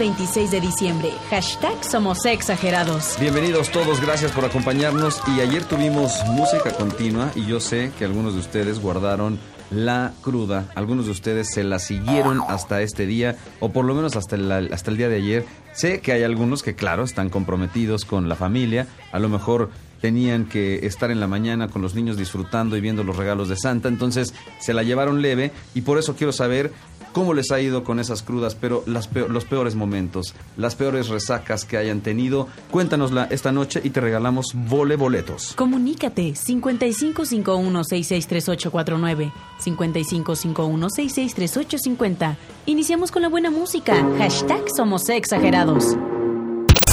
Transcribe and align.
26 0.00 0.50
de 0.50 0.60
diciembre. 0.62 1.12
Hashtag 1.28 1.84
Somos 1.84 2.24
Exagerados. 2.24 3.16
Bienvenidos 3.20 3.70
todos, 3.70 4.00
gracias 4.00 4.32
por 4.32 4.46
acompañarnos. 4.46 5.20
Y 5.36 5.40
ayer 5.40 5.62
tuvimos 5.64 6.24
música 6.24 6.72
continua 6.72 7.30
y 7.34 7.44
yo 7.44 7.60
sé 7.60 7.92
que 7.98 8.06
algunos 8.06 8.32
de 8.32 8.40
ustedes 8.40 8.80
guardaron 8.80 9.38
la 9.70 10.14
cruda. 10.22 10.70
Algunos 10.74 11.04
de 11.04 11.12
ustedes 11.12 11.50
se 11.52 11.64
la 11.64 11.78
siguieron 11.78 12.40
hasta 12.48 12.80
este 12.80 13.04
día 13.04 13.36
o 13.60 13.72
por 13.72 13.84
lo 13.84 13.94
menos 13.94 14.16
hasta 14.16 14.36
hasta 14.72 14.90
el 14.90 14.96
día 14.96 15.10
de 15.10 15.16
ayer. 15.16 15.44
Sé 15.74 16.00
que 16.00 16.12
hay 16.12 16.22
algunos 16.22 16.62
que, 16.62 16.74
claro, 16.74 17.04
están 17.04 17.28
comprometidos 17.28 18.06
con 18.06 18.26
la 18.26 18.36
familia. 18.36 18.86
A 19.12 19.18
lo 19.18 19.28
mejor 19.28 19.70
tenían 20.00 20.46
que 20.46 20.86
estar 20.86 21.10
en 21.10 21.20
la 21.20 21.26
mañana 21.26 21.68
con 21.68 21.82
los 21.82 21.94
niños 21.94 22.16
disfrutando 22.16 22.76
y 22.76 22.80
viendo 22.80 23.04
los 23.04 23.16
regalos 23.16 23.48
de 23.48 23.56
Santa. 23.56 23.88
Entonces 23.88 24.34
se 24.58 24.72
la 24.72 24.82
llevaron 24.82 25.20
leve 25.22 25.52
y 25.74 25.82
por 25.82 25.98
eso 25.98 26.16
quiero 26.16 26.32
saber 26.32 26.72
cómo 27.12 27.34
les 27.34 27.50
ha 27.50 27.60
ido 27.60 27.84
con 27.84 28.00
esas 28.00 28.22
crudas, 28.22 28.54
pero 28.54 28.82
las 28.86 29.10
los 29.12 29.44
peores 29.44 29.74
momentos, 29.74 30.32
las 30.56 30.76
peores 30.76 31.08
resacas 31.08 31.64
que 31.64 31.76
hayan 31.76 32.00
tenido. 32.00 32.46
Cuéntanosla 32.70 33.26
esta 33.30 33.50
noche 33.52 33.80
y 33.82 33.90
te 33.90 34.00
regalamos 34.00 34.46
vole 34.54 34.96
boletos. 34.96 35.52
Comunícate 35.54 36.34
5551663849, 36.34 39.32
5551663850. 39.64 42.36
Iniciamos 42.66 43.10
con 43.10 43.22
la 43.22 43.28
buena 43.28 43.50
música. 43.50 44.06
Hashtag 44.18 44.64
Somos 44.74 45.08
Exagerados. 45.08 45.96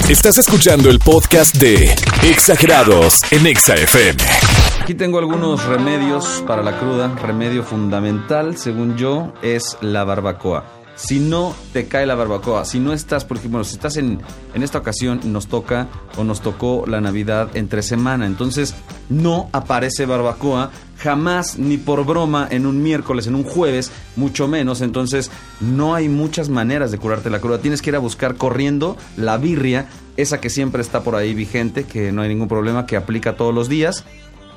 Estás 0.09 0.37
escuchando 0.37 0.89
el 0.89 0.99
podcast 0.99 1.57
de 1.57 1.93
Exagerados 2.23 3.19
en 3.31 3.45
Exa 3.45 3.75
FM. 3.75 4.56
Aquí 4.87 4.95
tengo 4.95 5.19
algunos 5.19 5.65
remedios 5.65 6.41
para 6.47 6.63
la 6.63 6.79
cruda. 6.79 7.13
Remedio 7.21 7.61
fundamental, 7.61 8.55
según 8.55 8.95
yo, 8.95 9.33
es 9.41 9.77
la 9.81 10.05
barbacoa. 10.05 10.63
Si 10.95 11.19
no 11.19 11.53
te 11.73 11.89
cae 11.89 12.05
la 12.05 12.15
barbacoa, 12.15 12.63
si 12.63 12.79
no 12.79 12.93
estás, 12.93 13.25
por 13.25 13.35
ejemplo, 13.35 13.65
si 13.65 13.73
estás 13.75 13.97
en, 13.97 14.21
en 14.53 14.63
esta 14.63 14.77
ocasión, 14.77 15.19
nos 15.25 15.47
toca 15.47 15.89
o 16.15 16.23
nos 16.23 16.39
tocó 16.39 16.85
la 16.87 17.01
Navidad 17.01 17.49
entre 17.57 17.81
semana, 17.81 18.25
entonces 18.27 18.75
no 19.09 19.49
aparece 19.51 20.05
barbacoa 20.05 20.71
jamás 20.97 21.59
ni 21.59 21.77
por 21.77 22.05
broma 22.05 22.47
en 22.49 22.65
un 22.65 22.81
miércoles, 22.81 23.27
en 23.27 23.35
un 23.35 23.43
jueves, 23.43 23.91
mucho 24.15 24.47
menos. 24.47 24.81
Entonces, 24.81 25.31
no 25.59 25.95
hay 25.95 26.07
muchas 26.09 26.47
maneras 26.47 26.91
de 26.91 26.97
curarte 26.97 27.29
la 27.29 27.41
cruda. 27.41 27.59
Tienes 27.59 27.81
que 27.81 27.89
ir 27.89 27.95
a 27.97 27.99
buscar 27.99 28.35
corriendo 28.35 28.97
la 29.15 29.37
birria, 29.37 29.87
esa 30.15 30.39
que 30.39 30.49
siempre 30.49 30.81
está 30.81 31.03
por 31.03 31.15
ahí 31.15 31.33
vigente, 31.33 31.83
que 31.83 32.11
no 32.11 32.21
hay 32.21 32.29
ningún 32.29 32.47
problema, 32.47 32.85
que 32.85 32.97
aplica 32.97 33.35
todos 33.35 33.53
los 33.53 33.69
días. 33.69 34.05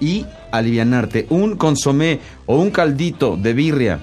Y 0.01 0.27
alivianarte. 0.51 1.27
Un 1.31 1.57
consomé 1.57 2.21
o 2.47 2.57
un 2.57 2.71
caldito 2.71 3.37
de 3.37 3.53
birria 3.53 4.01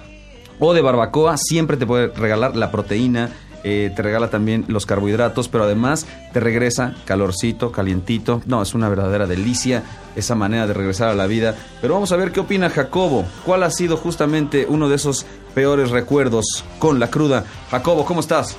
o 0.59 0.73
de 0.73 0.81
barbacoa 0.81 1.37
siempre 1.37 1.77
te 1.77 1.85
puede 1.85 2.07
regalar 2.07 2.55
la 2.55 2.71
proteína, 2.71 3.29
eh, 3.63 3.91
te 3.95 4.01
regala 4.01 4.29
también 4.29 4.65
los 4.67 4.85
carbohidratos, 4.85 5.49
pero 5.49 5.63
además 5.65 6.05
te 6.33 6.39
regresa 6.39 6.95
calorcito, 7.05 7.71
calientito. 7.71 8.41
No, 8.45 8.61
es 8.61 8.73
una 8.73 8.89
verdadera 8.89 9.27
delicia 9.27 9.83
esa 10.15 10.35
manera 10.35 10.67
de 10.67 10.73
regresar 10.73 11.09
a 11.09 11.15
la 11.15 11.27
vida. 11.27 11.55
Pero 11.81 11.95
vamos 11.95 12.11
a 12.11 12.15
ver 12.15 12.31
qué 12.31 12.39
opina 12.39 12.69
Jacobo. 12.69 13.25
¿Cuál 13.45 13.63
ha 13.63 13.71
sido 13.71 13.97
justamente 13.97 14.65
uno 14.69 14.89
de 14.89 14.95
esos 14.95 15.25
peores 15.53 15.89
recuerdos 15.89 16.63
con 16.79 16.99
la 16.99 17.09
cruda? 17.09 17.45
Jacobo, 17.69 18.05
¿cómo 18.05 18.21
estás? 18.21 18.55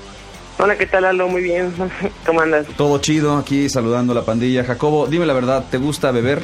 Hola, 0.59 0.77
¿qué 0.77 0.87
tal, 0.87 1.05
Aldo? 1.05 1.29
Muy 1.29 1.43
bien. 1.43 1.73
¿Cómo 2.27 2.41
andas? 2.41 2.67
Todo 2.77 2.99
chido, 2.99 3.37
aquí 3.37 3.69
saludando 3.69 4.13
a 4.13 4.17
la 4.17 4.25
pandilla. 4.25 4.65
Jacobo, 4.65 5.07
dime 5.07 5.25
la 5.25 5.33
verdad, 5.33 5.65
¿te 5.71 5.79
gusta 5.79 6.11
beber? 6.11 6.43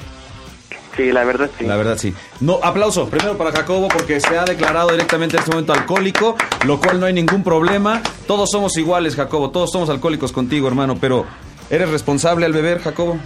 Sí, 0.97 1.11
la 1.13 1.25
verdad 1.25 1.51
sí. 1.59 1.65
La 1.67 1.77
verdad 1.77 1.99
sí. 1.99 2.15
No, 2.41 2.61
aplauso 2.63 3.09
primero 3.09 3.37
para 3.37 3.53
Jacobo 3.53 3.89
porque 3.89 4.21
se 4.21 4.39
ha 4.39 4.45
declarado 4.45 4.91
directamente 4.91 5.37
en 5.37 5.41
este 5.41 5.51
momento 5.51 5.73
alcohólico, 5.73 6.37
lo 6.67 6.79
cual 6.81 7.01
no 7.01 7.07
hay 7.07 7.13
ningún 7.13 7.43
problema. 7.43 8.03
Todos 8.27 8.51
somos 8.51 8.77
iguales, 8.77 9.17
Jacobo, 9.17 9.51
todos 9.51 9.71
somos 9.71 9.91
alcohólicos 9.91 10.33
contigo, 10.33 10.69
hermano, 10.69 10.97
pero 11.01 11.27
¿eres 11.71 11.91
responsable 11.91 12.47
al 12.47 12.53
beber, 12.53 12.81
Jacobo? 12.81 13.19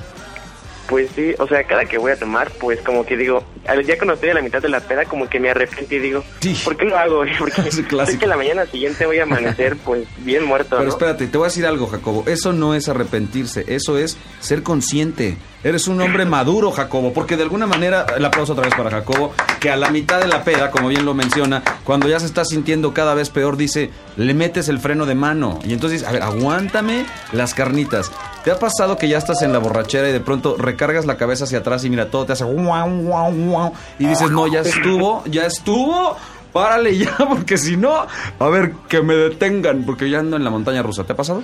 Pues 0.88 1.10
sí, 1.14 1.34
o 1.38 1.46
sea, 1.46 1.64
cada 1.64 1.84
que 1.84 1.98
voy 1.98 2.12
a 2.12 2.16
tomar, 2.18 2.50
pues 2.60 2.80
como 2.80 3.04
que 3.04 3.16
digo, 3.16 3.44
ya 3.86 3.96
cuando 3.98 4.14
estoy 4.14 4.30
a 4.30 4.34
la 4.34 4.42
mitad 4.42 4.62
de 4.62 4.70
la 4.70 4.80
peda, 4.80 5.04
como 5.04 5.28
que 5.28 5.38
me 5.38 5.50
arrepiento 5.50 5.94
y 5.94 5.98
digo, 5.98 6.24
Sí. 6.40 6.58
¿por 6.64 6.76
qué 6.76 6.86
lo 6.86 6.96
hago? 6.96 7.22
Porque 7.38 7.60
Es 7.68 7.74
sé 7.74 8.18
que 8.18 8.26
la 8.26 8.36
mañana 8.36 8.64
siguiente 8.66 9.04
voy 9.04 9.18
a 9.18 9.24
amanecer, 9.24 9.76
pues, 9.84 10.04
bien 10.18 10.44
muerto, 10.44 10.70
Pero 10.70 10.84
¿no? 10.84 10.88
espérate, 10.88 11.26
te 11.26 11.36
voy 11.36 11.44
a 11.44 11.48
decir 11.48 11.66
algo, 11.66 11.86
Jacobo. 11.86 12.24
Eso 12.26 12.52
no 12.52 12.74
es 12.74 12.88
arrepentirse, 12.88 13.64
eso 13.68 13.98
es 13.98 14.16
ser 14.40 14.62
consciente. 14.62 15.36
Eres 15.64 15.88
un 15.88 16.00
hombre 16.00 16.24
maduro, 16.24 16.70
Jacobo, 16.70 17.12
porque 17.12 17.36
de 17.36 17.42
alguna 17.42 17.66
manera, 17.66 18.06
el 18.16 18.24
aplauso 18.24 18.52
otra 18.52 18.64
vez 18.64 18.74
para 18.74 18.90
Jacobo, 18.90 19.34
que 19.60 19.70
a 19.70 19.76
la 19.76 19.90
mitad 19.90 20.20
de 20.20 20.28
la 20.28 20.44
peda, 20.44 20.70
como 20.70 20.88
bien 20.88 21.04
lo 21.04 21.14
menciona, 21.14 21.62
cuando 21.84 22.08
ya 22.08 22.20
se 22.20 22.26
está 22.26 22.44
sintiendo 22.44 22.94
cada 22.94 23.12
vez 23.14 23.28
peor, 23.28 23.56
dice, 23.56 23.90
le 24.16 24.34
metes 24.34 24.68
el 24.68 24.78
freno 24.78 25.04
de 25.04 25.16
mano. 25.16 25.58
Y 25.64 25.72
entonces, 25.72 26.04
a 26.04 26.12
ver, 26.12 26.22
aguántame 26.22 27.04
las 27.32 27.54
carnitas. 27.54 28.10
¿Te 28.48 28.52
ha 28.52 28.58
pasado 28.58 28.96
que 28.96 29.10
ya 29.10 29.18
estás 29.18 29.42
en 29.42 29.52
la 29.52 29.58
borrachera 29.58 30.08
y 30.08 30.12
de 30.12 30.20
pronto 30.20 30.56
recargas 30.56 31.04
la 31.04 31.18
cabeza 31.18 31.44
hacia 31.44 31.58
atrás 31.58 31.84
y 31.84 31.90
mira, 31.90 32.10
todo 32.10 32.24
te 32.24 32.32
hace 32.32 32.44
guau, 32.44 33.02
guau, 33.02 33.30
guau, 33.30 33.72
y 33.98 34.06
dices, 34.06 34.30
no, 34.30 34.46
ya 34.46 34.60
estuvo, 34.60 35.22
ya 35.26 35.44
estuvo? 35.44 36.16
Párale 36.50 36.96
ya, 36.96 37.14
porque 37.28 37.58
si 37.58 37.76
no, 37.76 38.06
a 38.38 38.48
ver, 38.48 38.72
que 38.88 39.02
me 39.02 39.14
detengan, 39.14 39.84
porque 39.84 40.08
ya 40.08 40.20
ando 40.20 40.38
en 40.38 40.44
la 40.44 40.48
montaña 40.48 40.82
rusa. 40.82 41.04
¿Te 41.04 41.12
ha 41.12 41.16
pasado? 41.16 41.42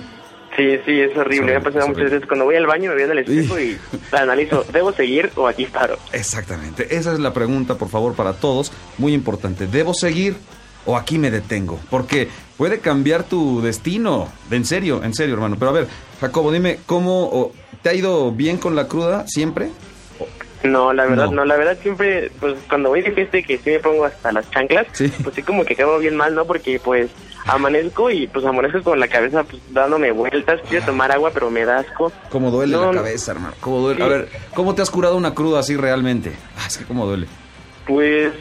Sí, 0.57 0.79
sí, 0.83 0.99
es 0.99 1.15
horrible. 1.15 1.51
Me 1.51 1.57
ha 1.57 1.61
pasado 1.61 1.89
muchas 1.89 2.05
veces 2.05 2.27
cuando 2.27 2.45
voy 2.45 2.55
al 2.55 2.65
baño, 2.65 2.89
me 2.89 2.95
veo 2.95 3.05
en 3.05 3.11
el 3.11 3.19
espejo 3.19 3.59
y 3.59 3.77
analizo, 4.11 4.65
¿debo 4.73 4.91
seguir 4.91 5.29
o 5.35 5.47
aquí 5.47 5.67
paro? 5.67 5.99
Exactamente. 6.11 6.95
Esa 6.95 7.13
es 7.13 7.19
la 7.19 7.33
pregunta, 7.33 7.75
por 7.75 7.89
favor, 7.89 8.15
para 8.15 8.33
todos. 8.33 8.71
Muy 8.97 9.13
importante. 9.13 9.67
¿Debo 9.67 9.93
seguir 9.93 10.37
o 10.87 10.97
aquí 10.97 11.19
me 11.19 11.29
detengo? 11.29 11.79
Porque 11.91 12.29
puede 12.57 12.79
cambiar 12.79 13.23
tu 13.23 13.61
destino. 13.61 14.29
En 14.51 14.65
serio, 14.65 15.01
en 15.03 15.13
serio, 15.13 15.35
hermano. 15.35 15.55
Pero 15.59 15.69
a 15.69 15.73
ver, 15.73 15.87
Jacobo, 16.21 16.51
dime, 16.51 16.79
¿cómo 16.85 17.51
te 17.81 17.89
ha 17.89 17.93
ido 17.93 18.31
bien 18.31 18.57
con 18.57 18.75
la 18.75 18.87
cruda 18.87 19.25
siempre? 19.27 19.69
No, 20.63 20.93
la 20.93 21.05
verdad, 21.05 21.25
No. 21.25 21.31
no. 21.31 21.45
la 21.45 21.57
verdad 21.57 21.77
siempre, 21.81 22.31
pues 22.39 22.55
cuando 22.67 22.89
voy 22.89 23.03
de 23.03 23.11
fiesta 23.11 23.39
que 23.43 23.57
sí 23.59 23.69
me 23.69 23.79
pongo 23.79 24.03
hasta 24.05 24.31
las 24.31 24.49
chanclas, 24.49 24.87
Sí. 24.93 25.11
pues 25.23 25.35
sí 25.35 25.43
como 25.43 25.63
que 25.63 25.73
acabo 25.73 25.99
bien 25.99 26.15
mal, 26.15 26.33
¿no? 26.33 26.45
Porque 26.45 26.79
pues 26.83 27.11
amanezco 27.45 28.09
y 28.09 28.25
pues 28.25 28.43
amanezco 28.45 28.81
con 28.81 28.99
la 28.99 29.07
cabeza 29.07 29.43
pues 29.43 29.61
dándome 29.69 30.11
vueltas, 30.11 30.59
quiero 30.67 30.83
tomar 30.83 31.11
agua 31.11 31.29
pero 31.31 31.51
me 31.51 31.65
da 31.65 31.79
asco. 31.79 32.11
¿Cómo 32.31 32.49
duele 32.49 32.71
No, 32.73 32.91
la 32.91 33.01
cabeza, 33.01 33.33
hermano? 33.33 33.53
¿Cómo 33.59 33.79
duele? 33.81 34.03
A 34.03 34.07
ver, 34.07 34.29
¿cómo 34.55 34.73
te 34.73 34.81
has 34.81 34.89
curado 34.89 35.15
una 35.17 35.35
cruda 35.35 35.59
así 35.59 35.75
realmente? 35.75 36.31
Ah, 36.57 36.63
es 36.67 36.77
que 36.79 36.85
cómo 36.85 37.05
duele. 37.05 37.27
Pues, 37.85 38.33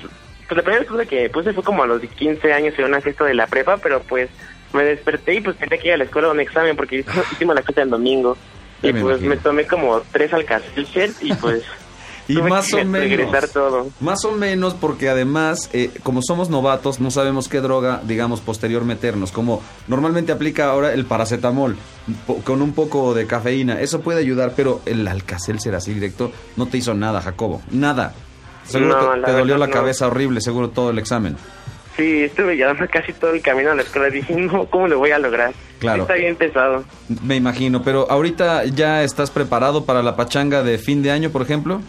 pues 0.49 0.56
la 0.56 0.62
primera 0.62 0.84
cosa 0.84 1.06
que 1.06 1.28
puse 1.31 1.53
fue 1.53 1.62
como 1.62 1.82
a 1.82 1.87
los 1.87 2.00
15 2.03 2.53
años 2.53 2.75
en 2.78 2.84
una 2.84 3.00
fiesta 3.00 3.25
de 3.25 3.34
la 3.34 3.47
prepa, 3.47 3.77
pero 3.78 4.00
pues 4.03 4.28
me 4.72 4.84
desperté 4.84 5.34
y 5.34 5.41
pues 5.41 5.56
tenía 5.56 5.78
que 5.78 5.88
ir 5.88 5.94
a 5.94 5.99
la 5.99 6.05
escuela 6.05 6.28
a 6.28 6.32
un 6.32 6.41
examen 6.41 6.77
porque 6.77 7.05
hicimos 7.32 7.55
la 7.55 7.62
fiesta 7.62 7.82
el 7.82 7.91
domingo. 7.91 8.37
Y 8.82 8.93
me 8.93 9.00
pues 9.00 9.22
imagino. 9.22 9.31
me 9.31 9.37
tomé 9.38 9.66
como 9.66 10.03
tres 10.12 10.32
alcacelser 10.34 11.10
y 11.22 11.32
pues 11.34 11.62
Y 12.28 12.34
tuve 12.37 12.49
más 12.49 12.69
que 12.69 12.77
o 12.77 12.84
menos. 12.84 13.09
regresar 13.10 13.49
todo. 13.49 13.88
Más 14.00 14.25
o 14.25 14.32
menos 14.32 14.75
porque 14.75 15.09
además, 15.09 15.69
eh, 15.72 15.91
como 16.03 16.22
somos 16.22 16.49
novatos, 16.49 17.00
no 17.00 17.11
sabemos 17.11 17.49
qué 17.49 17.61
droga, 17.61 18.00
digamos, 18.05 18.41
posterior 18.41 18.84
meternos. 18.84 19.31
Como 19.31 19.62
normalmente 19.88 20.32
aplica 20.32 20.71
ahora 20.71 20.94
el 20.94 21.05
paracetamol 21.05 21.76
con 22.44 22.62
un 22.62 22.72
poco 22.72 23.12
de 23.15 23.26
cafeína. 23.26 23.81
Eso 23.81 24.00
puede 24.00 24.21
ayudar, 24.21 24.55
pero 24.56 24.81
el 24.87 25.06
alcacelser 25.06 25.75
así 25.75 25.93
directo 25.93 26.32
no 26.56 26.66
te 26.66 26.78
hizo 26.78 26.94
nada, 26.94 27.21
Jacobo. 27.21 27.62
Nada. 27.71 28.15
Seguro 28.64 29.16
No, 29.16 29.22
te, 29.25 29.32
dolió 29.32 29.56
la 29.58 29.66
no. 29.66 29.72
cabeza 29.72 30.06
horrible, 30.06 30.40
seguro 30.40 30.70
todo 30.70 30.90
el 30.90 30.99
examen. 30.99 31.37
Sí, 31.96 32.25
estuve 32.25 32.56
llorando 32.56 32.87
casi 32.90 33.12
todo 33.12 33.32
el 33.34 33.40
camino 33.40 33.70
a 33.70 33.75
la 33.75 33.82
escuela. 33.82 34.11
Dije, 34.11 34.34
no, 34.37 34.66
¿cómo 34.66 34.88
lo 34.88 34.99
voy 34.99 35.11
a 35.12 35.19
lograr? 35.19 35.52
Claro. 35.78 36.02
Está 36.02 36.14
bien 36.14 36.34
pesado. 36.37 36.84
Me 37.22 37.37
imagino, 37.37 37.82
pero 37.82 38.11
ahorita 38.11 38.64
ya 38.64 39.02
estás 39.05 39.31
preparado 39.31 39.84
para 39.84 40.02
la 40.02 40.16
pachanga 40.16 40.62
de 40.62 40.78
fin 40.78 41.02
de 41.02 41.11
año, 41.11 41.31
por 41.31 41.43
ejemplo. 41.43 41.81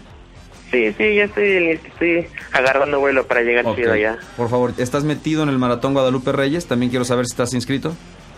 Sí, 0.72 0.92
sí, 0.98 1.16
ya 1.16 1.24
estoy, 1.26 1.80
estoy 1.86 2.28
agarrando 2.52 3.00
vuelo 3.00 3.26
para 3.26 3.42
llegar 3.42 3.66
Ok. 3.66 3.78
chido 3.78 3.94
allá. 3.94 4.18
Por 4.36 4.50
favor, 4.50 4.74
¿estás 4.78 5.04
metido 5.06 5.42
en 5.44 5.50
el 5.50 5.58
Maratón 5.58 5.94
Guadalupe 5.94 6.32
Reyes? 6.34 6.66
También 6.68 6.90
quiero 6.90 7.06
saber 7.06 7.26
si 7.26 7.32
estás 7.34 7.54
inscrito. 7.54 7.94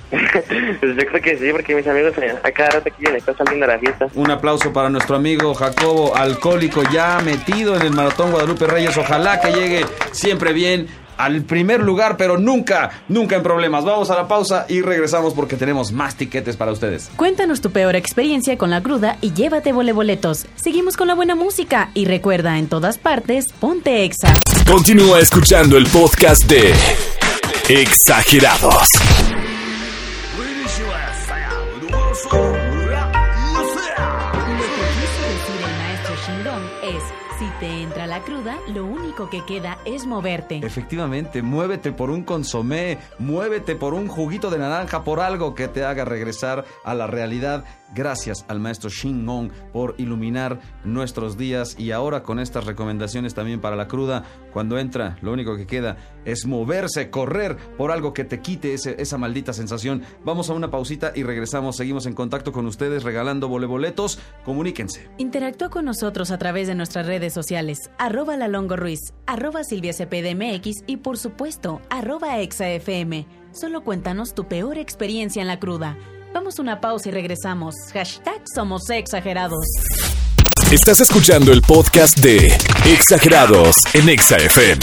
Pues 0.10 0.96
yo 0.96 1.06
creo 1.06 1.22
que 1.22 1.38
sí, 1.38 1.52
porque 1.52 1.76
mis 1.76 1.88
amigos 1.88 2.14
a 2.44 2.52
cada 2.52 2.70
rato 2.72 2.90
quieren 2.98 3.18
estar 3.18 3.36
saliendo 3.38 3.66
a 3.66 3.70
la 3.70 3.80
fiesta. 3.80 4.08
Un 4.16 4.32
aplauso 4.32 4.72
para 4.72 4.90
nuestro 4.90 5.16
amigo 5.16 5.54
Jacobo, 5.54 6.16
alcohólico 6.16 6.84
ya 6.92 7.20
metido 7.24 7.76
en 7.76 7.82
el 7.82 7.92
Maratón 7.92 8.32
Guadalupe 8.32 8.68
Reyes. 8.68 8.98
Ojalá 8.98 9.40
que 9.42 9.52
llegue 9.52 9.86
siempre 10.12 10.54
bien. 10.54 10.88
al 11.18 11.42
primer 11.42 11.82
lugar, 11.82 12.16
pero 12.16 12.38
nunca, 12.38 12.92
nunca 13.08 13.36
en 13.36 13.44
problemas. 13.44 13.84
Vamos 13.84 14.12
a 14.12 14.16
la 14.16 14.28
pausa 14.28 14.66
y 14.70 14.82
regresamos 14.82 15.34
porque 15.34 15.56
tenemos 15.56 15.92
más 15.92 16.16
tiquetes 16.16 16.56
para 16.56 16.72
ustedes. 16.72 17.10
Cuéntanos 17.16 17.60
tu 17.60 17.72
peor 17.72 17.96
experiencia 17.96 18.58
con 18.58 18.70
la 18.70 18.82
cruda 18.82 19.18
y 19.22 19.34
llévate 19.34 19.74
voleboletos. 19.74 20.46
Seguimos 20.56 20.96
con 20.96 21.08
la 21.08 21.16
buena 21.16 21.34
música 21.34 21.90
y 21.96 22.06
recuerda 22.06 22.60
en 22.60 22.68
todas 22.68 23.00
partes, 23.00 23.48
ponte 23.60 24.04
exa. 24.04 24.32
Continúa 24.68 25.20
escuchando 25.20 25.78
el 25.78 25.88
podcast 25.88 26.44
de 26.44 26.74
Exagerados. 27.68 28.88
Cruda, 38.28 38.60
lo 38.68 38.86
único 38.86 39.30
que 39.30 39.46
queda 39.46 39.78
es 39.86 40.06
moverte. 40.06 40.60
Efectivamente, 40.62 41.42
muévete 41.42 41.94
por 41.94 42.10
un 42.10 42.24
consomé, 42.24 42.98
muévete 43.20 43.78
por 43.78 43.94
un 43.94 44.10
juguito 44.10 44.50
de 44.50 44.60
naranja, 44.60 45.06
por 45.06 45.22
algo 45.22 45.56
que 45.56 45.70
te 45.70 45.86
haga 45.86 46.04
regresar 46.04 46.66
a 46.84 46.94
la 46.94 47.08
realidad. 47.08 47.64
Gracias 47.96 48.46
al 48.48 48.60
maestro 48.60 48.90
Shin 48.90 49.26
Gong 49.26 49.52
por 49.72 49.96
iluminar 49.98 50.60
nuestros 50.84 51.38
días 51.38 51.76
y 51.80 51.92
ahora 51.92 52.22
con 52.22 52.40
estas 52.40 52.66
recomendaciones 52.66 53.34
también 53.34 53.62
para 53.62 53.76
la 53.76 53.88
cruda, 53.88 54.24
cuando 54.52 54.78
entra, 54.78 55.18
lo 55.22 55.32
único 55.32 55.56
que 55.56 55.66
queda 55.68 55.98
es 56.26 56.46
moverse, 56.46 57.10
correr 57.10 57.56
por 57.78 57.92
algo 57.92 58.14
que 58.14 58.24
te 58.26 58.42
quite 58.42 58.74
ese- 58.74 58.96
esa 59.02 59.18
maldita 59.18 59.54
sensación. 59.54 60.04
Vamos 60.26 60.50
a 60.50 60.54
una 60.54 60.70
pausita 60.70 61.14
y 61.16 61.24
regresamos. 61.24 61.78
Seguimos 61.78 62.06
en 62.06 62.14
contacto 62.14 62.52
con 62.52 62.66
ustedes 62.66 63.04
regalando 63.04 63.48
voleboletos. 63.48 64.20
Comuníquense. 64.44 65.10
Interactúa 65.18 65.70
con 65.70 65.86
nosotros 65.86 66.32
a 66.32 66.38
través 66.38 66.68
de 66.68 66.76
nuestras 66.76 67.06
redes 67.08 67.34
sociales, 67.34 67.90
arroba 67.98 68.36
la 68.36 68.48
Longo 68.48 68.76
Ruiz, 68.76 69.00
arroba 69.26 69.64
Silvia 69.64 69.94
CPDMX 69.94 70.84
y 70.88 70.98
por 70.98 71.18
supuesto, 71.18 71.82
arroba 71.90 72.40
ExaFM. 72.42 73.26
Solo 73.52 73.84
cuéntanos 73.84 74.34
tu 74.36 74.48
peor 74.48 74.78
experiencia 74.78 75.42
en 75.42 75.48
la 75.48 75.60
cruda. 75.60 75.98
Vamos 76.34 76.60
a 76.60 76.62
una 76.62 76.80
pausa 76.80 77.10
y 77.10 77.12
regresamos. 77.12 77.76
Hashtag 77.94 78.42
somos 78.54 78.90
exagerados. 78.90 79.66
Estás 80.72 81.00
escuchando 81.00 81.52
el 81.52 81.62
podcast 81.62 82.18
de 82.20 82.48
Exagerados 82.86 83.76
en 83.94 84.10
Exa 84.10 84.38
FM. 84.38 84.80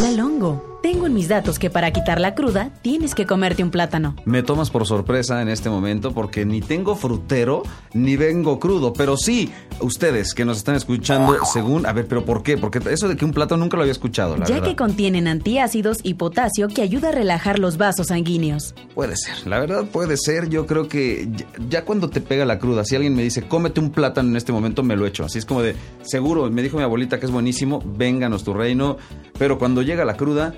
La 0.00 0.10
Longo. 0.12 0.69
Tengo 0.82 1.06
en 1.06 1.12
mis 1.12 1.28
datos 1.28 1.58
que 1.58 1.68
para 1.68 1.90
quitar 1.90 2.20
la 2.20 2.34
cruda 2.34 2.70
tienes 2.80 3.14
que 3.14 3.26
comerte 3.26 3.62
un 3.62 3.70
plátano. 3.70 4.16
Me 4.24 4.42
tomas 4.42 4.70
por 4.70 4.86
sorpresa 4.86 5.42
en 5.42 5.48
este 5.48 5.68
momento 5.68 6.12
porque 6.12 6.46
ni 6.46 6.62
tengo 6.62 6.96
frutero 6.96 7.62
ni 7.92 8.16
vengo 8.16 8.58
crudo, 8.58 8.94
pero 8.94 9.18
sí, 9.18 9.50
ustedes 9.80 10.32
que 10.32 10.46
nos 10.46 10.56
están 10.56 10.76
escuchando, 10.76 11.36
según, 11.44 11.84
a 11.84 11.92
ver, 11.92 12.06
pero 12.06 12.24
¿por 12.24 12.42
qué? 12.42 12.56
Porque 12.56 12.80
eso 12.90 13.08
de 13.08 13.16
que 13.16 13.26
un 13.26 13.32
plátano 13.32 13.62
nunca 13.62 13.76
lo 13.76 13.82
había 13.82 13.92
escuchado, 13.92 14.38
la 14.38 14.46
ya 14.46 14.54
verdad. 14.54 14.68
que 14.68 14.76
contienen 14.76 15.28
antiácidos 15.28 15.98
y 16.02 16.14
potasio 16.14 16.68
que 16.68 16.80
ayuda 16.80 17.10
a 17.10 17.12
relajar 17.12 17.58
los 17.58 17.76
vasos 17.76 18.06
sanguíneos. 18.06 18.74
Puede 18.94 19.16
ser, 19.16 19.46
la 19.46 19.58
verdad 19.58 19.84
puede 19.84 20.16
ser. 20.16 20.48
Yo 20.48 20.66
creo 20.66 20.88
que 20.88 21.28
ya, 21.34 21.46
ya 21.68 21.84
cuando 21.84 22.08
te 22.08 22.22
pega 22.22 22.46
la 22.46 22.58
cruda, 22.58 22.84
si 22.86 22.94
alguien 22.94 23.14
me 23.14 23.22
dice, 23.22 23.42
cómete 23.42 23.80
un 23.80 23.90
plátano 23.90 24.30
en 24.30 24.36
este 24.36 24.52
momento, 24.52 24.82
me 24.82 24.96
lo 24.96 25.04
echo. 25.04 25.24
Así 25.24 25.38
es 25.38 25.44
como 25.44 25.60
de, 25.60 25.76
seguro, 26.02 26.50
me 26.50 26.62
dijo 26.62 26.78
mi 26.78 26.84
abuelita 26.84 27.20
que 27.20 27.26
es 27.26 27.32
buenísimo, 27.32 27.82
vénganos 27.84 28.44
tu 28.44 28.54
reino. 28.54 28.96
Pero 29.38 29.58
cuando 29.58 29.82
llega 29.82 30.04
la 30.04 30.16
cruda, 30.16 30.54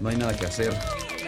no 0.00 0.08
hay 0.08 0.16
nada 0.16 0.36
que 0.36 0.46
hacer. 0.46 0.72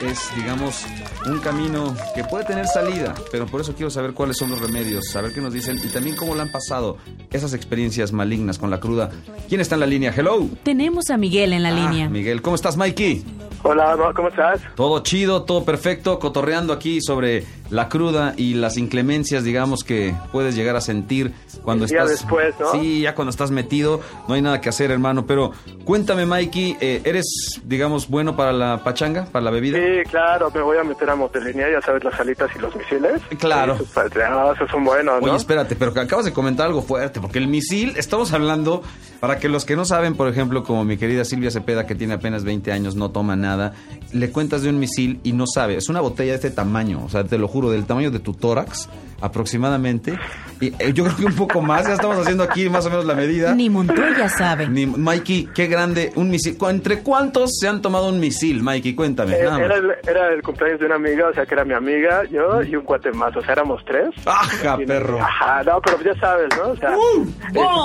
Es, 0.00 0.19
digamos, 0.36 0.84
un 1.26 1.38
camino 1.38 1.94
que 2.14 2.24
puede 2.24 2.44
tener 2.44 2.66
salida, 2.66 3.14
pero 3.30 3.46
por 3.46 3.60
eso 3.60 3.72
quiero 3.74 3.88
saber 3.90 4.14
cuáles 4.14 4.36
son 4.36 4.50
los 4.50 4.60
remedios, 4.60 5.04
saber 5.12 5.32
qué 5.32 5.40
nos 5.40 5.52
dicen 5.52 5.78
y 5.84 5.88
también 5.88 6.16
cómo 6.16 6.34
le 6.34 6.42
han 6.42 6.50
pasado 6.50 6.96
esas 7.30 7.54
experiencias 7.54 8.10
malignas 8.12 8.58
con 8.58 8.69
la 8.70 8.80
cruda. 8.80 9.10
¿Quién 9.48 9.60
está 9.60 9.76
en 9.76 9.80
la 9.80 9.86
línea? 9.86 10.12
Hello. 10.16 10.48
Tenemos 10.64 11.10
a 11.10 11.16
Miguel 11.16 11.52
en 11.52 11.62
la 11.62 11.69
Ah, 11.69 11.72
línea. 11.90 12.08
Miguel, 12.08 12.42
¿cómo 12.42 12.56
estás, 12.56 12.76
Mikey? 12.76 13.22
Hola. 13.62 13.96
¿cómo 14.16 14.26
estás? 14.28 14.60
Todo 14.74 15.00
chido, 15.04 15.44
todo 15.44 15.64
perfecto, 15.64 16.19
cotorreando 16.19 16.72
aquí 16.72 17.00
sobre 17.00 17.44
la 17.72 17.88
cruda 17.88 18.34
y 18.36 18.52
las 18.52 18.76
inclemencias, 18.76 19.44
digamos, 19.44 19.82
que 19.82 20.14
puedes 20.30 20.54
llegar 20.54 20.76
a 20.76 20.82
sentir 20.82 21.32
cuando 21.62 21.86
estás... 21.86 22.10
después, 22.10 22.54
¿no? 22.60 22.70
Sí, 22.70 23.00
ya 23.00 23.14
cuando 23.14 23.30
estás 23.30 23.50
metido, 23.50 24.00
no 24.28 24.34
hay 24.34 24.42
nada 24.42 24.60
que 24.60 24.69
hacer, 24.69 24.90
hermano. 24.90 25.24
Pero 25.26 25.52
cuéntame, 25.86 26.26
Mikey, 26.26 26.76
eh, 26.80 27.00
¿eres, 27.04 27.62
digamos, 27.64 28.08
bueno 28.08 28.36
para 28.36 28.52
la 28.52 28.84
pachanga, 28.84 29.24
para 29.24 29.46
la 29.46 29.50
bebida? 29.50 29.78
Sí, 29.78 30.10
claro, 30.10 30.50
me 30.54 30.60
voy 30.60 30.76
a 30.76 30.84
meter 30.84 31.08
a 31.08 31.16
motelinía, 31.16 31.70
ya 31.70 31.80
sabes, 31.80 32.04
las 32.04 32.20
alitas 32.20 32.50
y 32.54 32.58
los 32.58 32.76
misiles. 32.76 33.22
Claro. 33.38 33.78
Sí, 33.78 33.84
esos, 33.84 34.16
ah, 34.19 34.52
esos 34.54 34.70
son 34.70 34.84
buenos, 34.84 35.22
¿no? 35.22 35.26
Oye, 35.28 35.36
espérate, 35.36 35.74
pero 35.74 35.98
acabas 35.98 36.26
de 36.26 36.32
comentar 36.34 36.66
algo 36.66 36.82
fuerte, 36.82 37.20
porque 37.22 37.38
el 37.38 37.48
misil, 37.48 37.94
estamos 37.96 38.34
hablando, 38.34 38.82
para 39.19 39.38
que 39.38 39.48
los 39.48 39.64
que 39.64 39.76
no 39.76 39.86
saben, 39.86 40.14
por 40.14 40.28
ejemplo, 40.28 40.62
como 40.62 40.84
mi 40.84 40.98
querida 40.98 41.24
Silvia 41.24 41.50
Cepeda, 41.50 41.86
que 41.86 41.94
tiene 41.94 42.14
apenas 42.14 42.44
20 42.44 42.70
años, 42.70 42.96
no 42.96 43.12
toma 43.12 43.34
nada, 43.34 43.72
le 44.12 44.30
cuentas 44.30 44.60
de 44.60 44.69
un 44.69 44.78
misil 44.78 45.20
y 45.22 45.32
no 45.32 45.46
sabe, 45.46 45.76
es 45.76 45.88
una 45.88 46.00
botella 46.00 46.32
de 46.32 46.36
este 46.36 46.50
tamaño, 46.50 47.02
o 47.04 47.08
sea, 47.08 47.24
te 47.24 47.38
lo 47.38 47.48
juro, 47.48 47.62
del 47.70 47.85
tamaño 47.87 48.11
de 48.11 48.19
tu 48.19 48.32
tórax, 48.35 48.88
aproximadamente, 49.20 50.19
y 50.61 50.69
eh, 50.81 50.93
yo 50.93 51.05
creo 51.05 51.17
que 51.17 51.25
un 51.26 51.35
poco 51.37 51.61
más, 51.61 51.87
ya 51.87 51.94
estamos 51.94 52.19
haciendo 52.19 52.43
aquí 52.44 52.69
más 52.69 52.85
o 52.87 52.91
menos 52.91 53.05
la 53.05 53.14
medida. 53.14 53.55
Ni 53.55 53.70
Montoya 53.70 54.29
sabe. 54.29 54.69
Ni- 54.69 54.87
Mikey, 54.87 55.49
qué 55.55 55.67
grande, 55.69 56.12
un 56.17 56.29
misil, 56.31 56.59
¿cu- 56.59 56.69
¿entre 56.69 57.03
cuántos 57.03 57.53
se 57.59 57.69
han 57.69 57.81
tomado 57.82 58.09
un 58.09 58.19
misil, 58.20 58.62
Mikey? 58.62 58.94
Cuéntame. 58.94 59.35
Eh, 59.35 59.41
era, 59.43 59.76
el, 59.76 59.93
era 60.06 60.32
el 60.32 60.43
cumpleaños 60.43 60.81
de 60.81 60.87
una 60.87 60.97
amiga, 60.97 61.29
o 61.29 61.35
sea, 61.35 61.47
que 61.47 61.55
era 61.55 61.64
mi 61.64 61.75
amiga, 61.75 62.23
yo 62.31 62.62
y 62.62 62.75
un 62.76 62.85
cuate 62.85 63.12
más, 63.12 63.35
o 63.37 63.41
sea, 63.43 63.53
éramos 63.53 63.81
tres. 63.85 64.08
¡Ajá, 64.26 64.76
Y- 64.81 64.87
perro! 64.87 65.20
Ajá, 65.20 65.62
no, 65.65 65.81
pero 65.81 65.99
ya 66.03 66.20
sabes, 66.20 66.49
¿no? 66.56 66.70
O 66.70 66.76
sea, 66.76 66.91
¡Uh! 66.97 67.26